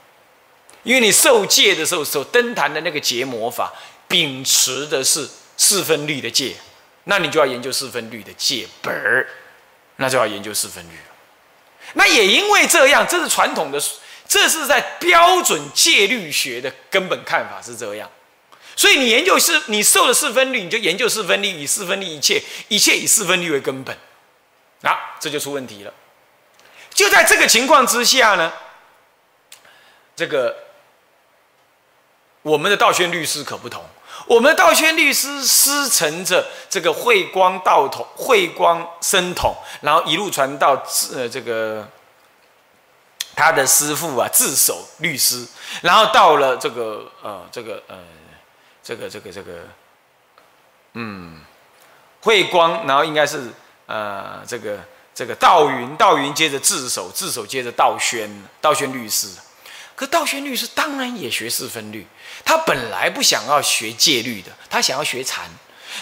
[0.83, 3.73] 因为你受戒的时候，受登坛的那个结魔法，
[4.07, 6.55] 秉持的是四分律的戒，
[7.03, 9.27] 那你就要研究四分律的戒本儿，
[9.97, 11.93] 那就要研究四分律了。
[11.95, 13.77] 那也因为这样，这是传统的，
[14.25, 18.09] 这是在标准戒律学的根本看法是这样，
[18.77, 23.93] 所以你研究四，你受了四分律，你就研究四分律，以四分律一切，一切以四分律为根本，
[24.81, 25.93] 啊，这就出问题了。
[26.93, 28.51] 就在这个情况之下呢，
[30.15, 30.55] 这个
[32.41, 33.83] 我们的道宣律师可不同。
[34.27, 40.81] 我们的道宣律师师承着这个慧光道统、慧光僧统，然后一路传到
[41.13, 41.85] 呃这个
[43.35, 45.45] 他的师父啊自守律师，
[45.81, 47.97] 然后到了这个呃这个呃
[48.83, 49.51] 这个这个这个
[50.93, 51.41] 嗯
[52.21, 53.51] 慧光，然后应该是
[53.87, 54.79] 呃这个
[55.15, 59.27] 这个道云，道云接着自守，自守接着道宣，道宣律师。
[59.95, 62.07] 可道宣律师当然也学四分律，
[62.43, 65.47] 他本来不想要学戒律的，他想要学禅。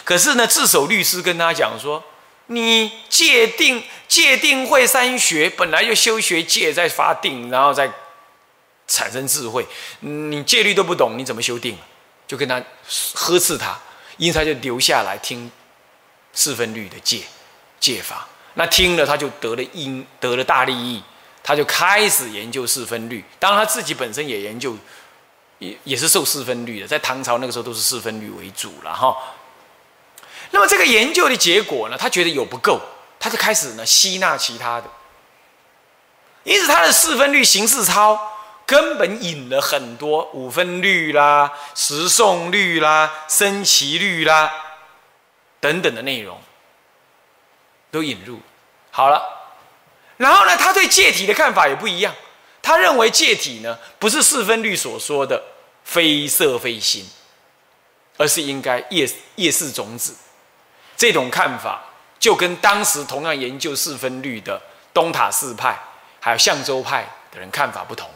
[0.06, 2.02] 可是呢，自守律师跟他讲说
[2.48, 7.92] ：“你戒定戒定慧三学，本来就修学戒，再发定，然后再
[8.88, 9.68] 产生智慧。
[10.00, 11.78] 你戒律都不懂，你怎么修定？”
[12.26, 12.64] 就跟他
[13.14, 13.78] 呵斥他，
[14.16, 15.52] 因此他就留下来听
[16.32, 17.24] 四分律的戒
[17.78, 18.26] 戒法。
[18.56, 21.04] 那听了他就得了因，得了大利益。
[21.44, 24.78] 他就开始研究四分律，当然他自己本身也研究，
[25.58, 29.18] 也也是受四分律的，在唐朝那个时候都是四分律为主了哈。
[30.52, 32.80] 那么这个研究的结果呢，他觉得有不够，
[33.20, 34.88] 他就开始呢吸纳其他的，
[36.44, 38.38] 因此他的四分律形式操
[38.68, 44.54] 根本引了很多五分律啦、十诵律啦、升旗律啦
[45.60, 46.40] 等等的内容，
[47.92, 48.40] 都引入
[48.90, 49.22] 好了。
[50.18, 52.16] 然后呢，他对戒体的看法也不一样。
[52.62, 55.42] 他认为戒体呢，不是四分律所说的
[55.84, 57.10] 非色非心，
[58.18, 60.16] 而是应该夜夜视种子。
[60.96, 61.82] 这种看法
[62.20, 64.62] 就跟当时同样研究四分律的
[64.94, 65.76] 东塔寺派
[66.20, 68.08] 还有象州派的人看法不同。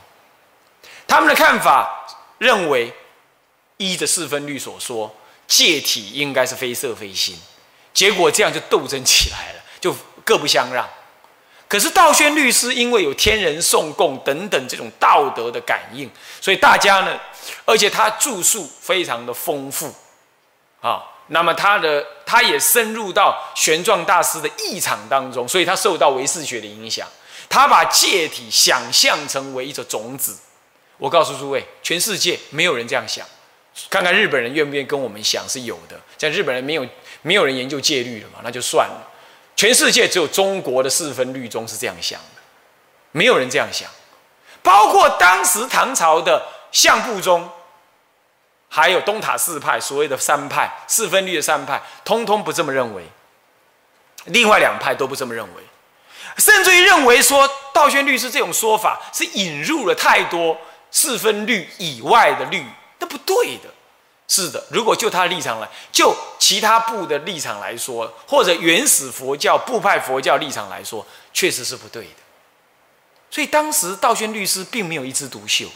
[1.07, 2.05] 他们的看法
[2.37, 2.93] 认为，
[3.77, 5.15] 依着四分律所说，
[5.47, 7.35] 戒体应该是非色非心。
[7.93, 10.83] 结果这样就斗争起来了，就各不相让。
[11.67, 16.09] 可是道宣律师因为有天人送供等等这种道德的感应，
[16.41, 17.19] 所以大家呢，
[17.65, 19.93] 而且他著述非常的丰富，
[20.81, 27.07] 啊，那么他的他也深入到玄奘大师的异场当中，所以他受到唯识学的影响，
[27.49, 30.37] 他把戒体想象成为一种种子。
[30.97, 33.25] 我告诉诸位，全世界没有人这样想，
[33.89, 36.87] 看看日本人愿不愿意跟我们想是有的，在日本人没有
[37.23, 39.11] 没有人研究戒律了嘛，那就算了。
[39.55, 42.41] 全世界只有中国的四分律宗是这样想的，
[43.11, 43.89] 没有人这样想，
[44.61, 47.49] 包括当时唐朝的相部宗，
[48.67, 53.03] 还有东塔四派所谓的三派四分律的三派，通通不这么认为。
[54.25, 55.63] 另外两派都不这么认为，
[56.37, 60.57] 甚至于认为说道宣律师这种说法是引入了太多
[60.91, 62.65] 四分律以外的律，
[62.99, 63.69] 那不对的。
[64.27, 72.09] 是的，如果就他的立场来，就其他部的立场来说，或者原始佛教部派佛教立场来说，确实是不对的。
[73.29, 75.67] 所以当时道宣律师并没有一枝独秀。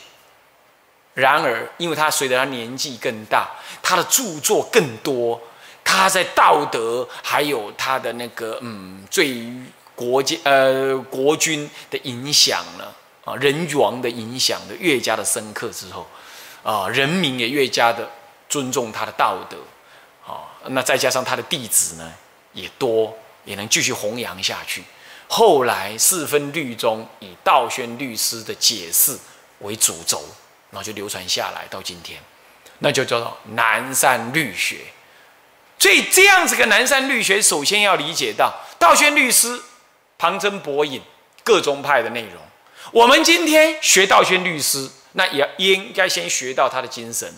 [1.13, 3.49] 然而，因为他随着他年纪更大，
[3.83, 5.39] 他的著作更多，
[5.83, 9.45] 他在道德还有他的那个嗯，对
[9.93, 12.85] 国家呃国君的影响呢，
[13.25, 16.07] 啊人王的影响的越加的深刻之后，
[16.63, 18.09] 啊人民也越加的。
[18.49, 19.57] 尊重他的道德，
[20.21, 22.11] 好，那再加上他的弟子呢，
[22.51, 24.83] 也多，也能继续弘扬下去。
[25.27, 29.15] 后来四分律中以道宣律师的解释
[29.59, 30.23] 为主轴，
[30.71, 32.19] 然后就流传下来到今天，
[32.79, 34.79] 那就叫做南山律学。
[35.77, 39.61] 所以这样子个南山律学，首先要理解到道宣律师
[40.17, 40.99] 旁征博引
[41.43, 42.41] 各宗派的内容。
[42.91, 47.31] 我们今天学道宣律师，那也应该先学到他的精神。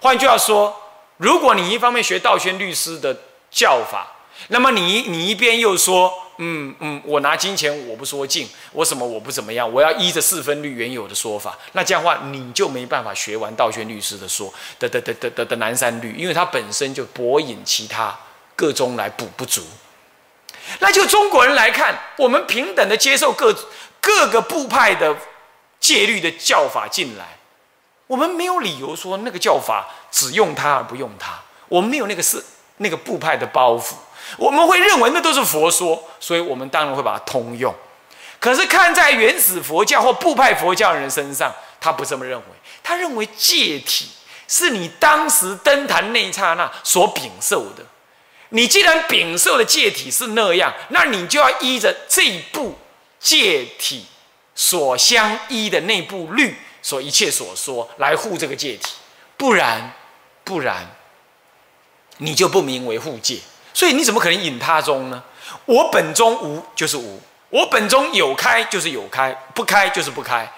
[0.00, 0.74] 换句话说，
[1.16, 3.16] 如果你一方面学道宣律师的
[3.50, 4.12] 教法，
[4.48, 18.14] 那么你你一边又说，嗯嗯，我拿金钱我不说净，我什么我不怎么样，我要依着四分律原有的说法，那这样的话你就没办法学完道宣律师的说的的的的的的南山律，因为它本身就博引其他
[18.54, 19.62] 各宗来补不足。
[20.80, 23.56] 那就中国人来看，我们平等的接受各
[24.00, 25.16] 各个部派的
[25.80, 27.38] 戒律的教法进来。
[28.06, 31.32] 我们没有理由说那个教法只用它而不用它，
[31.68, 32.42] 我们没有那个是
[32.76, 33.94] 那个部派的包袱，
[34.36, 37.74] 我们会认为那都是佛说，所以我们当然会把它通用。
[38.38, 42.44] 可是看在原始佛教或部派佛教人身上，他不这么认为，
[42.82, 44.10] 他认为戒体
[44.46, 47.82] 是你当时登坛那一刹那所禀受的，
[48.50, 52.78] 你既然禀受的戒体是那样，那你就要依着这一部
[53.18, 54.06] 戒体
[54.54, 56.56] 所相依的那部律。
[56.86, 58.94] 所一切所说来护这个界体，
[59.36, 59.90] 不然，
[60.44, 60.86] 不然，
[62.18, 63.40] 你就不名为护戒。
[63.74, 65.20] 所以你怎么可能引他中呢？
[65.64, 70.48] 我本中无就是无，我本中有开就是有开，不开就是不开。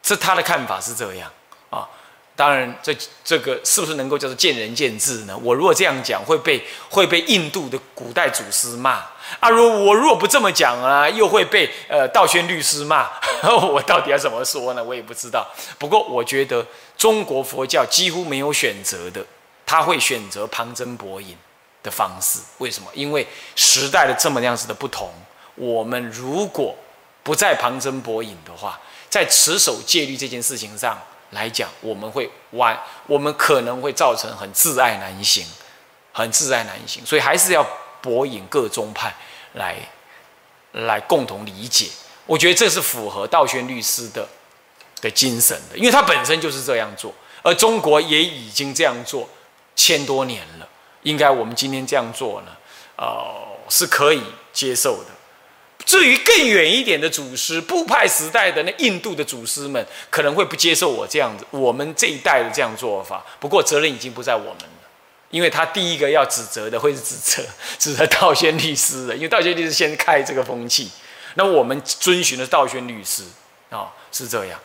[0.00, 1.28] 这他的看法是这样。
[2.36, 5.34] 当然，这这个是不是能够叫做见仁见智呢？
[5.42, 9.02] 我如果这样讲，会被会被印度的古代祖师骂
[9.40, 9.48] 啊！
[9.48, 13.08] 如我如果不这么讲啊，又会被呃道宣律师骂。
[13.72, 14.84] 我到底要怎么说呢？
[14.84, 15.48] 我也不知道。
[15.78, 16.64] 不过我觉得
[16.98, 19.24] 中国佛教几乎没有选择的，
[19.64, 21.34] 他会选择旁征博引
[21.82, 22.40] 的方式。
[22.58, 22.90] 为什么？
[22.92, 25.10] 因为时代的这么样子的不同，
[25.54, 26.76] 我们如果
[27.22, 28.78] 不再旁征博引的话，
[29.08, 30.98] 在持守戒律这件事情上。
[31.30, 35.44] 来讲，我们会玩，我们可能会造成很自爱难行，
[36.12, 37.66] 很自爱难行，所以还是要
[38.00, 39.14] 博引各宗派
[39.54, 39.76] 来
[40.72, 41.88] 来共同理解。
[42.26, 44.26] 我觉得这是符合道宣律师的
[45.00, 47.12] 的精神的，因为他本身就是这样做，
[47.42, 49.28] 而中国也已经这样做
[49.74, 50.68] 千多年了，
[51.02, 52.56] 应该我们今天这样做呢，
[52.96, 53.34] 呃，
[53.68, 54.22] 是可以
[54.52, 55.10] 接受的。
[55.86, 63.24] 至于更远一点的祖师，部派时代的那印度的祖师们，可能会不接受我这样子，我们这一代的这样做法。
[63.38, 64.88] 不过责任已经不在我们了，
[65.30, 67.42] 因为他第一个要指责的会是指责
[67.78, 70.90] 指责道宣律师的，因为道宣律师先开这个风气，
[71.34, 73.22] 那我们遵循的道宣律师
[73.70, 74.58] 啊，是这样。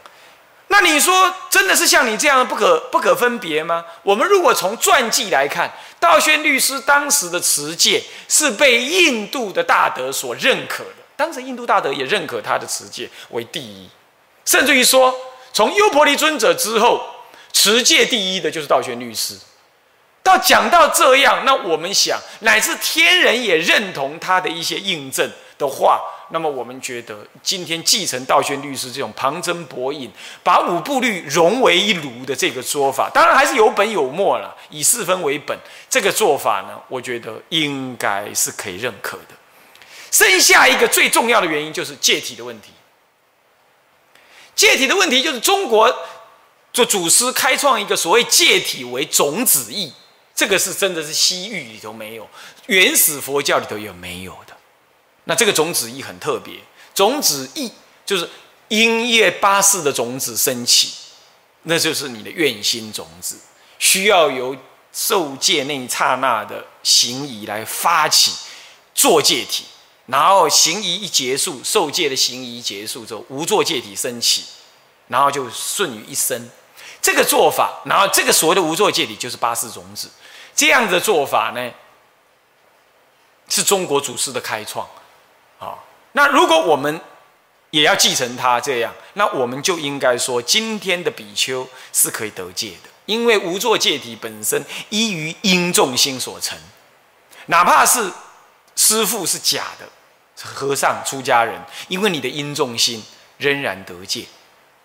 [0.69, 3.85] 那你说真的是像你这样不可不可分别吗？
[4.01, 11.00] 我们如果从传记来看，道宣律师当时的持戒是被印度的大德所认可的。
[11.21, 13.87] 当时印度大德也认可他的持戒为第一，
[14.43, 15.15] 甚至于说，
[15.53, 16.99] 从优婆离尊者之后，
[17.53, 19.37] 持戒第一的就是道玄律师。
[20.23, 26.01] 到讲到这样，那我们想，乃至天人也认同他的一些印证的话，
[26.31, 30.11] 那么我们觉得，今天继承道玄律师这种旁征博引，
[30.41, 35.55] 把五部律融为一炉的这个说法，当然还是有本有末了，以四分为本，
[35.87, 39.35] 这个做法呢，我觉得应该是可以认可的。
[40.11, 42.69] 剩下一个最重要的原因就是戒体的问题。
[44.53, 45.91] 戒体的问题就是中国
[46.73, 49.91] 做祖师开创一个所谓戒体为种子义，
[50.35, 52.29] 这个是真的是西域里头没有，
[52.67, 54.55] 原始佛教里头也没有的。
[55.23, 56.55] 那这个种子义很特别，
[56.93, 57.71] 种子义
[58.05, 58.29] 就是
[58.67, 60.93] 音乐八世的种子升起，
[61.63, 63.37] 那就是你的愿心种子，
[63.79, 64.55] 需要由
[64.91, 68.33] 受戒那一刹那的行仪来发起
[68.93, 69.65] 做戒体。
[70.11, 74.43] 然后行仪一结束，受戒的行仪结束之后，无作戒体升起，
[75.07, 76.49] 然后就顺于一生。
[77.01, 80.09] 这个做法，然后这个所谓的无作戒体就是八世种子。
[80.53, 81.71] 这样的做法呢，
[83.47, 84.85] 是中国祖师的开创。
[85.59, 85.79] 啊，
[86.11, 86.99] 那如果我们
[87.69, 96.59] 也要继承他这样，那我们就应该说，今天的比丘是可以得戒的，因为无作戒体本身依于因众心所成，
[97.45, 98.11] 哪怕是。
[98.73, 99.87] 师父是假的，
[100.43, 103.03] 和尚出家人，因为你的因重心
[103.37, 104.25] 仍然得戒，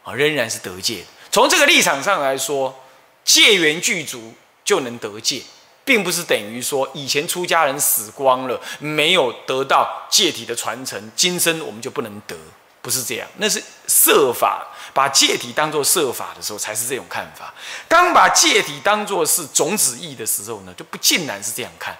[0.02, 1.04] 啊，仍然是得戒。
[1.30, 2.82] 从这个立场上来说，
[3.24, 4.34] 戒缘具足
[4.64, 5.42] 就能得戒，
[5.84, 12.36] 并不是等于说以前出家人死光了，没有得到戒体的传承，今生我们就不能得，
[12.82, 13.28] 不是这样。
[13.36, 17.52] 那是设法把戒体当做设法的时候，才是这种看法。
[17.88, 21.96] 当把戒体当做是种子义的时候呢，就不尽然是这样看。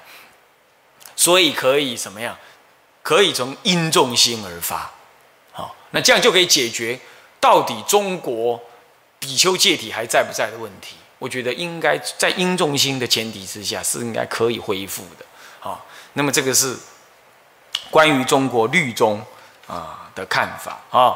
[1.15, 2.37] 所以可以怎么样？
[3.07, 4.91] 可以从因重心而发，
[5.53, 6.99] 好，那这样就可以解决
[7.39, 8.61] 到底中国
[9.21, 10.97] 比丘戒体还在不在的问题。
[11.21, 15.25] 我觉得应该在因重心的前提之下，是应该可以恢复的。
[15.61, 16.77] 好，那么这个是
[17.93, 19.25] 关于中国律宗
[19.69, 21.15] 啊的看法啊。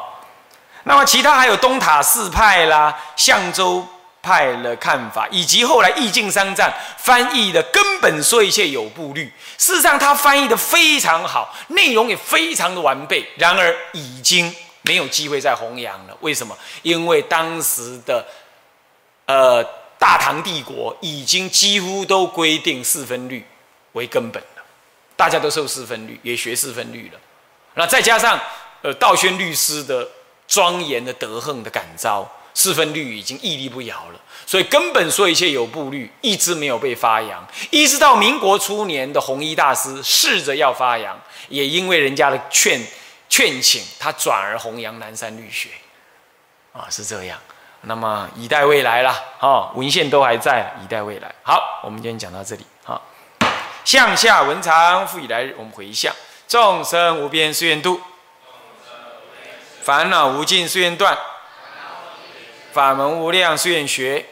[0.83, 3.85] 那么其他还有东塔寺派啦，象州。
[4.21, 13.27] 派了看法，以及后来易经商战翻译的根本说一切有部律，事实上他翻译的非常好，内容也非常的完备。
[13.35, 14.53] 然而已经
[14.83, 16.15] 没有机会再弘扬了。
[16.21, 16.55] 为什么？
[16.83, 18.23] 因为当时的
[19.25, 19.63] 呃
[19.97, 23.43] 大唐帝国已经几乎都规定四分律
[23.93, 24.63] 为根本了，
[25.15, 27.19] 大家都受四分律，也学四分律了。
[27.73, 28.39] 那再加上
[28.83, 30.07] 呃道宣律师的
[30.47, 32.29] 庄严的德行的感召。
[32.53, 42.81] 四分律已经屹立不摇了，所以根本说一切有部律一直没有被发扬，一直到民国初年的弘一大师试着要发扬，也因为人家的劝
[43.29, 45.69] 劝请，他转而弘扬南山律学，
[46.73, 47.39] 啊，是这样。
[47.83, 51.33] 那么以待未来啦，啊，文献都还在，以待未来。
[51.41, 53.01] 好，我们今天讲到这里，好，
[53.83, 56.13] 向下文长复以来日，我们回向
[56.47, 57.99] 众生无边誓愿度，
[59.81, 61.17] 烦恼无尽誓愿断。
[62.73, 64.25] 法门无量誓愿学，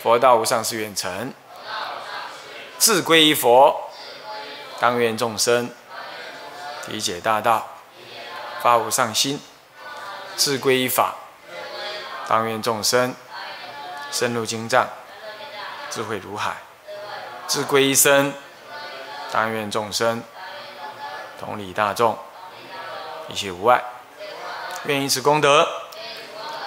[0.00, 1.32] 佛道无上誓愿成。
[2.78, 3.90] 自归依佛，
[4.78, 5.70] 当愿众生
[6.86, 7.66] 理解大道，
[8.62, 9.38] 发无上心；
[10.36, 11.16] 自归依法，
[12.28, 13.12] 当愿众生
[14.12, 14.88] 深入经藏，
[15.90, 16.54] 智慧如海，
[17.48, 18.32] 智归一生，
[19.32, 20.22] 当愿众生
[21.40, 22.16] 同理大众，
[23.28, 23.82] 一切无碍。
[24.84, 25.66] 愿以此功德，